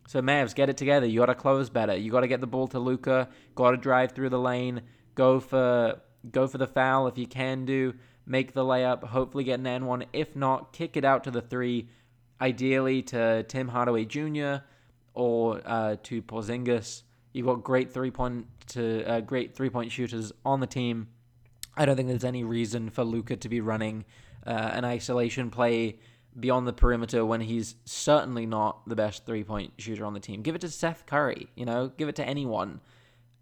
So 0.09 0.21
Mavs, 0.21 0.55
get 0.55 0.69
it 0.69 0.77
together. 0.77 1.07
You 1.07 1.21
got 1.21 1.27
to 1.27 1.35
close 1.35 1.71
better. 1.71 1.97
You 1.97 2.11
got 2.11 2.21
to 2.21 2.29
get 2.29 2.41
the 2.41 2.47
ball 2.47 2.69
to 2.69 2.79
Luka. 2.79 3.29
Got 3.55 3.71
to 3.73 3.77
drive 3.77 4.13
through 4.13 4.31
the 4.31 4.39
lane. 4.39 4.83
Go 5.15 5.41
for 5.41 6.01
go 6.31 6.47
for 6.47 6.59
the 6.59 6.67
foul 6.67 7.07
if 7.07 7.19
you 7.19 7.27
can 7.27 7.65
do. 7.65 7.95
Make 8.27 8.53
the 8.53 8.65
layup. 8.65 9.05
Hopefully 9.05 9.45
get 9.45 9.59
an 9.59 9.67
N 9.67 9.87
one. 9.87 10.05
If 10.13 10.37
not, 10.37 10.73
kick 10.73 10.97
it 10.97 11.05
out 11.05 11.25
to 11.25 11.31
the 11.31 11.41
three. 11.41 11.89
Ideally 12.41 13.03
to 13.03 13.45
Tim 13.45 13.69
Hardaway 13.69 14.05
Jr. 14.05 14.65
or 15.15 15.61
uh, 15.65 15.97
to 16.03 16.23
Porzingis. 16.23 17.03
You've 17.33 17.47
got 17.47 17.63
great 17.63 17.93
three 17.93 18.11
point 18.11 18.47
to 18.69 19.05
uh, 19.05 19.21
great 19.21 19.55
three 19.55 19.71
point 19.71 19.93
shooters 19.93 20.33
on 20.45 20.61
the 20.61 20.67
team. 20.67 21.09
I 21.77 21.87
don't 21.87 21.97
think 21.97 22.09
there's 22.09 22.25
any 22.25 22.45
reason 22.45 22.91
for 22.91 23.05
Luka 23.05 23.37
to 23.37 23.49
be 23.49 23.61
running 23.61 24.05
uh, 24.47 24.51
an 24.51 24.85
isolation 24.85 25.51
play 25.51 25.99
beyond 26.39 26.67
the 26.67 26.73
perimeter 26.73 27.25
when 27.25 27.41
he's 27.41 27.75
certainly 27.85 28.47
not 28.47 28.89
the 28.89 28.97
best 28.97 29.27
three 29.27 29.45
point 29.45 29.73
shooter 29.79 30.05
on 30.05 30.15
the 30.15 30.21
team. 30.21 30.43
Give 30.43 30.55
it 30.55 30.61
to 30.63 30.69
Seth 30.69 31.07
Curry, 31.07 31.49
you 31.55 31.65
know, 31.65 31.93
give 31.97 32.09
it 32.09 32.17
to 32.17 32.27
anyone. 32.27 32.81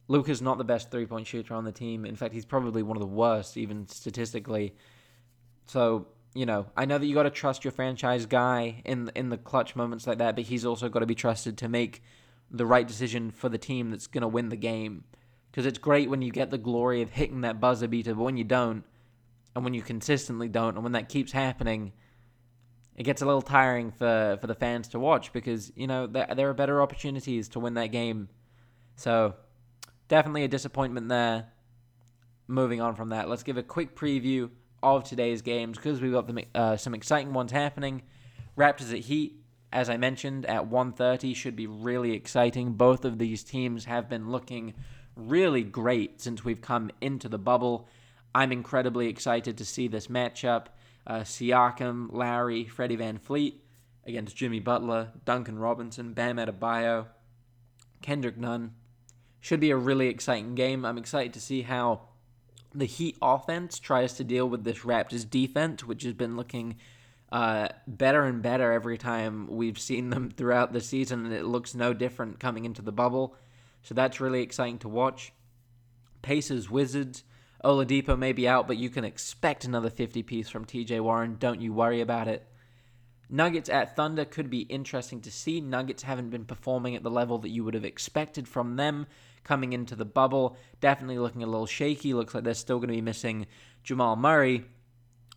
Luka's 0.08 0.42
not 0.42 0.58
the 0.58 0.64
best 0.64 0.90
three 0.90 1.06
point 1.06 1.26
shooter 1.26 1.54
on 1.54 1.64
the 1.64 1.72
team. 1.72 2.04
In 2.04 2.16
fact, 2.16 2.34
he's 2.34 2.44
probably 2.44 2.82
one 2.82 2.96
of 2.96 3.00
the 3.00 3.06
worst, 3.06 3.56
even 3.56 3.86
statistically. 3.86 4.74
So, 5.66 6.08
you 6.34 6.46
know, 6.46 6.66
I 6.76 6.84
know 6.84 6.98
that 6.98 7.06
you 7.06 7.14
got 7.14 7.22
to 7.22 7.30
trust 7.30 7.64
your 7.64 7.70
franchise 7.70 8.26
guy 8.26 8.82
in 8.84 9.10
in 9.14 9.28
the 9.28 9.38
clutch 9.38 9.76
moments 9.76 10.06
like 10.06 10.18
that, 10.18 10.34
but 10.34 10.44
he's 10.44 10.64
also 10.64 10.88
got 10.88 11.00
to 11.00 11.06
be 11.06 11.14
trusted 11.14 11.56
to 11.58 11.68
make 11.68 12.02
the 12.50 12.66
right 12.66 12.86
decision 12.86 13.30
for 13.30 13.48
the 13.48 13.58
team 13.58 13.90
that's 13.90 14.08
going 14.08 14.22
to 14.22 14.28
win 14.28 14.48
the 14.48 14.56
game. 14.56 15.04
Because 15.50 15.66
it's 15.66 15.78
great 15.78 16.10
when 16.10 16.22
you 16.22 16.30
get 16.30 16.50
the 16.50 16.58
glory 16.58 17.02
of 17.02 17.10
hitting 17.10 17.40
that 17.42 17.60
buzzer 17.60 17.88
beater, 17.88 18.14
but 18.14 18.22
when 18.22 18.36
you 18.36 18.44
don't, 18.44 18.84
and 19.54 19.64
when 19.64 19.74
you 19.74 19.82
consistently 19.82 20.48
don't, 20.48 20.74
and 20.74 20.82
when 20.82 20.92
that 20.92 21.08
keeps 21.08 21.32
happening, 21.32 21.92
it 22.96 23.04
gets 23.04 23.22
a 23.22 23.26
little 23.26 23.42
tiring 23.42 23.92
for, 23.92 24.38
for 24.40 24.46
the 24.46 24.54
fans 24.54 24.88
to 24.88 24.98
watch 24.98 25.32
because, 25.32 25.72
you 25.74 25.86
know, 25.86 26.06
there, 26.06 26.28
there 26.34 26.50
are 26.50 26.54
better 26.54 26.82
opportunities 26.82 27.48
to 27.50 27.60
win 27.60 27.74
that 27.74 27.92
game. 27.92 28.28
So, 28.96 29.34
definitely 30.08 30.44
a 30.44 30.48
disappointment 30.48 31.08
there. 31.08 31.48
Moving 32.46 32.80
on 32.80 32.96
from 32.96 33.10
that, 33.10 33.28
let's 33.28 33.44
give 33.44 33.56
a 33.56 33.62
quick 33.62 33.94
preview 33.94 34.50
of 34.82 35.04
today's 35.04 35.42
games 35.42 35.76
because 35.76 36.00
we've 36.00 36.12
got 36.12 36.26
the, 36.26 36.44
uh, 36.54 36.76
some 36.76 36.94
exciting 36.94 37.32
ones 37.32 37.52
happening. 37.52 38.02
Raptors 38.56 38.92
at 38.92 39.00
Heat, 39.00 39.40
as 39.72 39.88
I 39.88 39.96
mentioned, 39.96 40.46
at 40.46 40.66
1:30 40.66 41.34
should 41.34 41.54
be 41.54 41.66
really 41.66 42.12
exciting. 42.12 42.72
Both 42.72 43.04
of 43.04 43.18
these 43.18 43.44
teams 43.44 43.84
have 43.84 44.08
been 44.08 44.30
looking 44.30 44.74
really 45.14 45.62
great 45.62 46.20
since 46.20 46.44
we've 46.44 46.60
come 46.60 46.90
into 47.00 47.28
the 47.28 47.38
bubble. 47.38 47.88
I'm 48.34 48.52
incredibly 48.52 49.08
excited 49.08 49.58
to 49.58 49.64
see 49.64 49.88
this 49.88 50.08
matchup. 50.08 50.66
Uh, 51.06 51.20
Siakam, 51.20 52.08
Lowry, 52.12 52.66
Freddie 52.66 52.96
VanVleet 52.96 53.54
against 54.06 54.36
Jimmy 54.36 54.60
Butler, 54.60 55.12
Duncan 55.24 55.58
Robinson, 55.58 56.12
Bam 56.12 56.36
Adebayo, 56.36 57.06
Kendrick 58.02 58.36
Nunn. 58.36 58.72
Should 59.40 59.60
be 59.60 59.70
a 59.70 59.76
really 59.76 60.08
exciting 60.08 60.54
game. 60.54 60.84
I'm 60.84 60.98
excited 60.98 61.32
to 61.34 61.40
see 61.40 61.62
how 61.62 62.02
the 62.74 62.84
Heat 62.84 63.16
offense 63.22 63.78
tries 63.78 64.14
to 64.14 64.24
deal 64.24 64.48
with 64.48 64.64
this 64.64 64.80
Raptors 64.80 65.28
defense, 65.28 65.84
which 65.84 66.02
has 66.02 66.12
been 66.12 66.36
looking 66.36 66.76
uh, 67.32 67.68
better 67.86 68.24
and 68.24 68.42
better 68.42 68.72
every 68.72 68.98
time 68.98 69.46
we've 69.48 69.78
seen 69.78 70.10
them 70.10 70.30
throughout 70.36 70.72
the 70.72 70.80
season, 70.80 71.24
and 71.24 71.34
it 71.34 71.44
looks 71.44 71.74
no 71.74 71.94
different 71.94 72.40
coming 72.40 72.64
into 72.64 72.82
the 72.82 72.92
bubble. 72.92 73.34
So 73.82 73.94
that's 73.94 74.20
really 74.20 74.42
exciting 74.42 74.78
to 74.80 74.88
watch. 74.88 75.32
Pacers, 76.22 76.70
Wizards. 76.70 77.24
Oladipo 77.64 78.18
may 78.18 78.32
be 78.32 78.48
out, 78.48 78.66
but 78.66 78.76
you 78.76 78.88
can 78.90 79.04
expect 79.04 79.64
another 79.64 79.90
50 79.90 80.22
piece 80.22 80.48
from 80.48 80.64
TJ 80.64 81.00
Warren. 81.00 81.36
Don't 81.38 81.60
you 81.60 81.72
worry 81.72 82.00
about 82.00 82.28
it. 82.28 82.46
Nuggets 83.28 83.68
at 83.68 83.94
Thunder 83.94 84.24
could 84.24 84.50
be 84.50 84.60
interesting 84.62 85.20
to 85.20 85.30
see. 85.30 85.60
Nuggets 85.60 86.02
haven't 86.02 86.30
been 86.30 86.44
performing 86.44 86.96
at 86.96 87.02
the 87.02 87.10
level 87.10 87.38
that 87.38 87.50
you 87.50 87.62
would 87.64 87.74
have 87.74 87.84
expected 87.84 88.48
from 88.48 88.76
them 88.76 89.06
coming 89.44 89.72
into 89.72 89.94
the 89.94 90.04
bubble. 90.04 90.56
Definitely 90.80 91.18
looking 91.18 91.42
a 91.42 91.46
little 91.46 91.66
shaky. 91.66 92.14
Looks 92.14 92.34
like 92.34 92.44
they're 92.44 92.54
still 92.54 92.78
going 92.78 92.88
to 92.88 92.94
be 92.94 93.00
missing 93.02 93.46
Jamal 93.84 94.16
Murray 94.16 94.64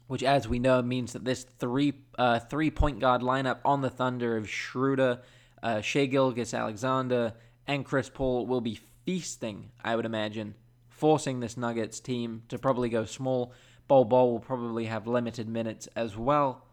which, 0.07 0.23
as 0.23 0.47
we 0.47 0.59
know, 0.59 0.81
means 0.81 1.13
that 1.13 1.25
this 1.25 1.43
three 1.43 1.93
uh, 2.17 2.39
three 2.39 2.69
point 2.69 2.99
guard 2.99 3.21
lineup 3.21 3.59
on 3.65 3.81
the 3.81 3.89
Thunder 3.89 4.37
of 4.37 4.49
Schroeder, 4.49 5.21
uh, 5.61 5.81
Shai 5.81 6.05
Gilgeous-Alexander, 6.05 7.33
and 7.67 7.85
Chris 7.85 8.09
Paul 8.09 8.45
will 8.45 8.61
be 8.61 8.79
feasting. 9.05 9.71
I 9.83 9.95
would 9.95 10.05
imagine, 10.05 10.55
forcing 10.95 11.39
this 11.39 11.57
Nuggets 11.57 11.99
team 11.99 12.43
to 12.49 12.57
probably 12.57 12.89
go 12.89 13.05
small. 13.05 13.53
Bol 13.87 14.05
Bol 14.05 14.31
will 14.31 14.39
probably 14.39 14.85
have 14.85 15.07
limited 15.07 15.47
minutes 15.47 15.87
as 15.95 16.15
well, 16.15 16.65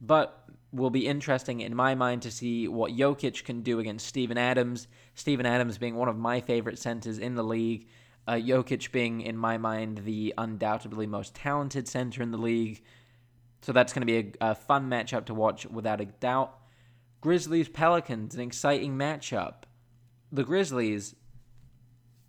but 0.00 0.44
will 0.72 0.90
be 0.90 1.06
interesting 1.06 1.60
in 1.60 1.74
my 1.74 1.94
mind 1.94 2.22
to 2.22 2.30
see 2.30 2.68
what 2.68 2.92
Jokic 2.92 3.44
can 3.44 3.62
do 3.62 3.78
against 3.80 4.06
Steven 4.06 4.38
Adams. 4.38 4.86
Steven 5.14 5.44
Adams 5.44 5.78
being 5.78 5.96
one 5.96 6.08
of 6.08 6.16
my 6.16 6.40
favorite 6.40 6.78
centers 6.78 7.18
in 7.18 7.34
the 7.34 7.42
league. 7.42 7.88
Uh, 8.26 8.34
Jokic 8.34 8.92
being, 8.92 9.20
in 9.22 9.36
my 9.36 9.58
mind, 9.58 10.02
the 10.04 10.32
undoubtedly 10.38 11.06
most 11.06 11.34
talented 11.34 11.88
center 11.88 12.22
in 12.22 12.30
the 12.30 12.38
league. 12.38 12.82
So 13.62 13.72
that's 13.72 13.92
going 13.92 14.06
to 14.06 14.22
be 14.22 14.36
a, 14.40 14.50
a 14.52 14.54
fun 14.54 14.88
matchup 14.88 15.26
to 15.26 15.34
watch 15.34 15.66
without 15.66 16.00
a 16.00 16.06
doubt. 16.06 16.56
Grizzlies 17.20 17.68
Pelicans, 17.68 18.34
an 18.34 18.40
exciting 18.40 18.96
matchup. 18.96 19.64
The 20.30 20.44
Grizzlies 20.44 21.16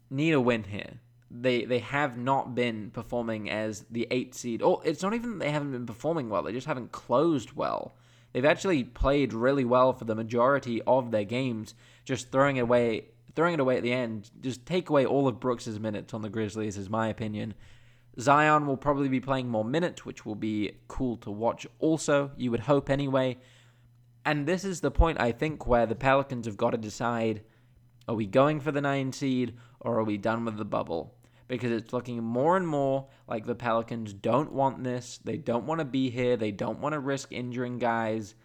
need 0.09 0.31
a 0.31 0.41
win 0.41 0.63
here. 0.63 0.99
They 1.33 1.65
they 1.65 1.79
have 1.79 2.17
not 2.17 2.55
been 2.55 2.91
performing 2.91 3.49
as 3.49 3.85
the 3.89 4.07
eight 4.11 4.35
seed. 4.35 4.61
Oh, 4.61 4.81
it's 4.83 5.01
not 5.01 5.13
even 5.13 5.39
they 5.39 5.51
haven't 5.51 5.71
been 5.71 5.85
performing 5.85 6.29
well. 6.29 6.43
They 6.43 6.51
just 6.51 6.67
haven't 6.67 6.91
closed 6.91 7.53
well. 7.53 7.95
They've 8.33 8.45
actually 8.45 8.83
played 8.83 9.33
really 9.33 9.65
well 9.65 9.93
for 9.93 10.05
the 10.05 10.15
majority 10.15 10.81
of 10.83 11.11
their 11.11 11.25
games, 11.25 11.73
just 12.05 12.31
throwing 12.31 12.57
it 12.57 12.61
away 12.61 13.05
throwing 13.35 13.53
it 13.53 13.59
away 13.59 13.77
at 13.77 13.83
the 13.83 13.93
end, 13.93 14.29
just 14.41 14.65
take 14.65 14.89
away 14.89 15.05
all 15.05 15.27
of 15.27 15.39
Brooks's 15.39 15.79
minutes 15.79 16.13
on 16.13 16.21
the 16.21 16.29
Grizzlies, 16.29 16.77
is 16.77 16.89
my 16.89 17.07
opinion. 17.07 17.53
Zion 18.19 18.67
will 18.67 18.77
probably 18.77 19.07
be 19.07 19.21
playing 19.21 19.49
more 19.49 19.63
minutes, 19.63 20.05
which 20.05 20.25
will 20.25 20.35
be 20.35 20.73
cool 20.87 21.17
to 21.17 21.31
watch 21.31 21.65
also, 21.79 22.31
you 22.35 22.51
would 22.51 22.61
hope 22.61 22.89
anyway. 22.89 23.37
And 24.25 24.45
this 24.45 24.65
is 24.65 24.81
the 24.81 24.91
point, 24.91 25.19
I 25.19 25.31
think, 25.31 25.65
where 25.65 25.85
the 25.85 25.95
Pelicans 25.95 26.45
have 26.45 26.57
got 26.57 26.71
to 26.71 26.77
decide 26.77 27.41
are 28.07 28.15
we 28.15 28.25
going 28.25 28.59
for 28.59 28.71
the 28.71 28.81
nine 28.81 29.13
seed 29.13 29.55
or 29.79 29.97
are 29.99 30.03
we 30.03 30.17
done 30.17 30.43
with 30.43 30.57
the 30.57 30.65
bubble? 30.65 31.15
Because 31.51 31.71
it's 31.71 31.93
looking 31.93 32.23
more 32.23 32.55
and 32.55 32.67
more 32.67 33.07
like 33.27 33.45
the 33.45 33.55
Pelicans 33.55 34.13
don't 34.13 34.53
want 34.53 34.83
this. 34.83 35.19
They 35.23 35.37
don't 35.37 35.65
want 35.65 35.79
to 35.79 35.85
be 35.85 36.09
here. 36.09 36.37
They 36.37 36.51
don't 36.51 36.79
want 36.79 36.93
to 36.93 36.99
risk 36.99 37.31
injuring 37.31 37.77
guys. 37.77 38.35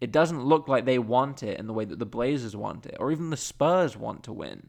It 0.00 0.12
doesn't 0.12 0.44
look 0.44 0.68
like 0.68 0.84
they 0.84 0.98
want 0.98 1.42
it 1.42 1.58
in 1.58 1.66
the 1.66 1.72
way 1.72 1.84
that 1.84 1.98
the 1.98 2.06
Blazers 2.06 2.54
want 2.54 2.86
it, 2.86 2.96
or 3.00 3.10
even 3.10 3.30
the 3.30 3.36
Spurs 3.36 3.96
want 3.96 4.24
to 4.24 4.32
win. 4.32 4.68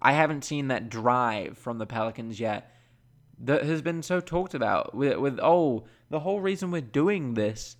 I 0.00 0.12
haven't 0.12 0.44
seen 0.44 0.68
that 0.68 0.90
drive 0.90 1.56
from 1.56 1.78
the 1.78 1.86
Pelicans 1.86 2.38
yet 2.38 2.72
that 3.40 3.64
has 3.64 3.82
been 3.82 4.02
so 4.02 4.20
talked 4.20 4.54
about 4.54 4.94
with, 4.94 5.16
with 5.16 5.38
oh, 5.42 5.86
the 6.10 6.20
whole 6.20 6.40
reason 6.40 6.70
we're 6.70 6.82
doing 6.82 7.34
this 7.34 7.76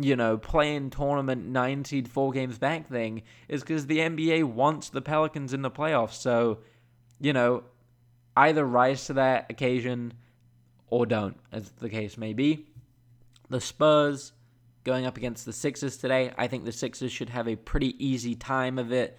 you 0.00 0.16
know, 0.16 0.36
playing 0.36 0.90
tournament 0.90 1.46
nine 1.46 1.84
seed 1.84 2.08
four 2.08 2.32
games 2.32 2.58
back 2.58 2.88
thing 2.88 3.22
is 3.48 3.62
because 3.62 3.86
the 3.86 3.98
NBA 3.98 4.44
wants 4.44 4.90
the 4.90 5.00
Pelicans 5.00 5.52
in 5.52 5.62
the 5.62 5.70
playoffs. 5.70 6.14
So, 6.14 6.58
you 7.20 7.32
know, 7.32 7.64
either 8.46 8.64
rise 8.64 9.06
to 9.06 9.14
that 9.14 9.46
occasion 9.50 10.14
or 10.88 11.06
don't, 11.06 11.36
as 11.52 11.70
the 11.72 11.88
case 11.88 12.16
may 12.16 12.32
be. 12.32 12.66
The 13.50 13.60
Spurs 13.60 14.32
going 14.84 15.06
up 15.06 15.16
against 15.16 15.44
the 15.44 15.52
Sixers 15.52 15.96
today. 15.96 16.32
I 16.38 16.46
think 16.46 16.64
the 16.64 16.72
Sixers 16.72 17.12
should 17.12 17.30
have 17.30 17.48
a 17.48 17.56
pretty 17.56 17.94
easy 18.04 18.34
time 18.34 18.78
of 18.78 18.92
it 18.92 19.18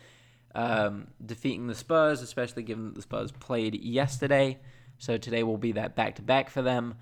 um, 0.56 1.08
defeating 1.24 1.68
the 1.68 1.76
Spurs, 1.76 2.22
especially 2.22 2.64
given 2.64 2.86
that 2.86 2.96
the 2.96 3.02
Spurs 3.02 3.32
played 3.32 3.76
yesterday. 3.76 4.58
So 4.98 5.18
today 5.18 5.44
will 5.44 5.58
be 5.58 5.74
that 5.74 5.96
back 5.96 6.16
to 6.16 6.22
back 6.22 6.50
for 6.50 6.62
them. 6.62 6.96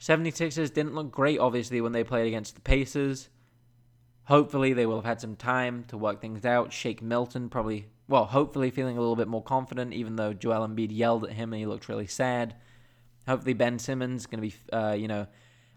76ers 0.00 0.72
didn't 0.72 0.94
look 0.94 1.10
great, 1.10 1.38
obviously, 1.38 1.80
when 1.80 1.92
they 1.92 2.04
played 2.04 2.26
against 2.26 2.54
the 2.54 2.60
Pacers. 2.60 3.28
Hopefully, 4.24 4.72
they 4.72 4.86
will 4.86 4.96
have 4.96 5.04
had 5.04 5.20
some 5.20 5.36
time 5.36 5.84
to 5.88 5.96
work 5.96 6.20
things 6.20 6.44
out. 6.44 6.72
Shake 6.72 7.02
Milton 7.02 7.48
probably, 7.48 7.86
well, 8.08 8.24
hopefully 8.24 8.70
feeling 8.70 8.96
a 8.96 9.00
little 9.00 9.16
bit 9.16 9.28
more 9.28 9.42
confident, 9.42 9.92
even 9.92 10.16
though 10.16 10.32
Joel 10.32 10.66
Embiid 10.66 10.88
yelled 10.90 11.24
at 11.24 11.32
him 11.32 11.52
and 11.52 11.60
he 11.60 11.66
looked 11.66 11.88
really 11.88 12.06
sad. 12.06 12.54
Hopefully, 13.26 13.52
Ben 13.52 13.78
Simmons 13.78 14.24
going 14.24 14.42
to 14.42 14.48
be, 14.48 14.74
uh, 14.74 14.92
you 14.92 15.06
know, 15.06 15.26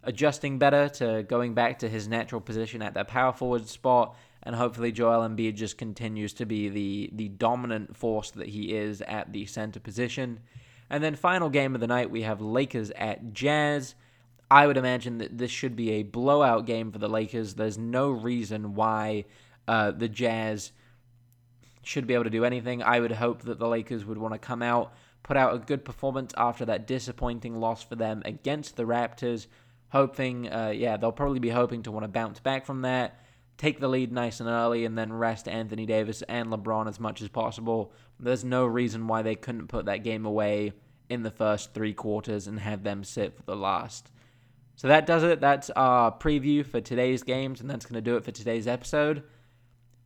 adjusting 0.04 0.58
better 0.58 0.88
to 0.88 1.24
going 1.24 1.54
back 1.54 1.80
to 1.80 1.90
his 1.90 2.08
natural 2.08 2.40
position 2.40 2.82
at 2.82 2.94
that 2.94 3.10
power 3.10 3.34
forward 3.34 3.68
spot. 3.68 4.16
And 4.44 4.56
hopefully, 4.56 4.94
Joel 4.94 5.28
Embiid 5.28 5.56
just 5.56 5.78
continues 5.78 6.34
to 6.34 6.46
be 6.46 6.70
the, 6.70 7.10
the 7.14 7.28
dominant 7.28 7.98
force 7.98 8.32
that 8.32 8.48
he 8.48 8.74
is 8.74 9.02
at 9.02 9.34
the 9.34 9.46
center 9.46 9.82
position. 9.82 10.40
And 10.90 11.04
then, 11.04 11.16
final 11.16 11.50
game 11.50 11.76
of 11.76 11.82
the 11.82 11.88
night, 11.88 12.10
we 12.10 12.22
have 12.22 12.40
Lakers 12.40 12.92
at 12.92 13.34
Jazz. 13.34 13.96
I 14.50 14.68
would 14.68 14.78
imagine 14.78 15.18
that 15.20 15.38
this 15.38 15.52
should 15.52 15.76
be 15.76 15.92
a 15.92 16.04
blowout 16.04 16.66
game 16.66 16.92
for 16.92 16.98
the 16.98 17.10
Lakers. 17.10 17.54
There's 17.54 17.78
no 17.78 18.10
reason 18.10 18.74
why 18.74 19.26
uh, 19.68 19.92
the 19.92 20.10
Jazz 20.10 20.72
should 21.82 22.08
be 22.08 22.14
able 22.14 22.26
to 22.26 22.30
do 22.30 22.46
anything. 22.46 22.84
I 22.84 23.00
would 23.00 23.12
hope 23.12 23.44
that 23.44 23.60
the 23.60 23.68
Lakers 23.68 24.06
would 24.06 24.18
want 24.18 24.34
to 24.34 24.40
come 24.40 24.62
out, 24.62 24.94
put 25.24 25.38
out 25.38 25.54
a 25.54 25.60
good 25.60 25.84
performance 25.84 26.34
after 26.38 26.66
that 26.66 26.88
disappointing 26.88 27.60
loss 27.60 27.84
for 27.84 27.96
them 27.96 28.22
against 28.26 28.76
the 28.76 28.84
Raptors. 28.84 29.48
Hoping, 29.90 30.52
uh, 30.52 30.72
yeah, 30.76 30.98
they'll 30.98 31.12
probably 31.12 31.40
be 31.40 31.50
hoping 31.50 31.84
to 31.84 31.92
want 31.92 32.04
to 32.04 32.08
bounce 32.08 32.40
back 32.40 32.66
from 32.66 32.84
that, 32.84 33.20
take 33.58 33.80
the 33.80 33.90
lead 33.90 34.12
nice 34.12 34.40
and 34.40 34.48
early, 34.48 34.86
and 34.86 34.98
then 34.98 35.12
rest 35.12 35.48
Anthony 35.48 35.86
Davis 35.86 36.22
and 36.24 36.50
LeBron 36.50 36.88
as 36.88 37.00
much 37.00 37.22
as 37.22 37.28
possible. 37.28 37.92
There's 38.20 38.46
no 38.46 38.66
reason 38.66 39.08
why 39.08 39.22
they 39.22 39.36
couldn't 39.36 39.68
put 39.68 39.86
that 39.86 40.04
game 40.04 40.26
away 40.26 40.74
in 41.10 41.24
the 41.24 41.32
first 41.32 41.74
three 41.74 41.94
quarters 41.94 42.48
and 42.48 42.60
have 42.60 42.84
them 42.84 43.04
sit 43.04 43.36
for 43.36 43.44
the 43.44 43.56
last. 43.56 44.12
So 44.76 44.88
that 44.88 45.06
does 45.06 45.24
it. 45.24 45.42
That's 45.42 45.70
our 45.72 46.12
preview 46.12 46.66
for 46.66 46.80
today's 46.80 47.22
games, 47.22 47.60
and 47.60 47.70
that's 47.70 47.86
going 47.86 48.02
to 48.02 48.10
do 48.10 48.16
it 48.16 48.24
for 48.24 48.32
today's 48.32 48.68
episode. 48.68 49.24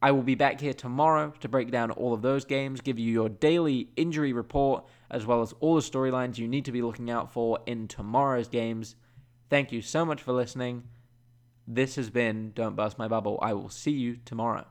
I 0.05 0.11
will 0.11 0.21
be 0.21 0.35
back 0.35 0.61
here 0.61 0.75
tomorrow 0.75 1.33
to 1.39 1.49
break 1.49 1.71
down 1.71 1.89
all 1.89 2.13
of 2.13 2.21
those 2.21 2.45
games, 2.45 2.79
give 2.79 2.99
you 2.99 3.11
your 3.11 3.27
daily 3.27 3.89
injury 3.95 4.33
report, 4.33 4.85
as 5.09 5.25
well 5.25 5.41
as 5.41 5.51
all 5.61 5.73
the 5.73 5.81
storylines 5.81 6.37
you 6.37 6.47
need 6.47 6.65
to 6.65 6.71
be 6.71 6.83
looking 6.83 7.09
out 7.09 7.33
for 7.33 7.57
in 7.65 7.87
tomorrow's 7.87 8.47
games. 8.47 8.95
Thank 9.49 9.71
you 9.71 9.81
so 9.81 10.05
much 10.05 10.21
for 10.21 10.31
listening. 10.31 10.83
This 11.67 11.95
has 11.95 12.11
been 12.11 12.51
Don't 12.53 12.75
Burst 12.75 12.99
My 12.99 13.07
Bubble. 13.07 13.39
I 13.41 13.53
will 13.53 13.69
see 13.69 13.93
you 13.93 14.17
tomorrow. 14.25 14.67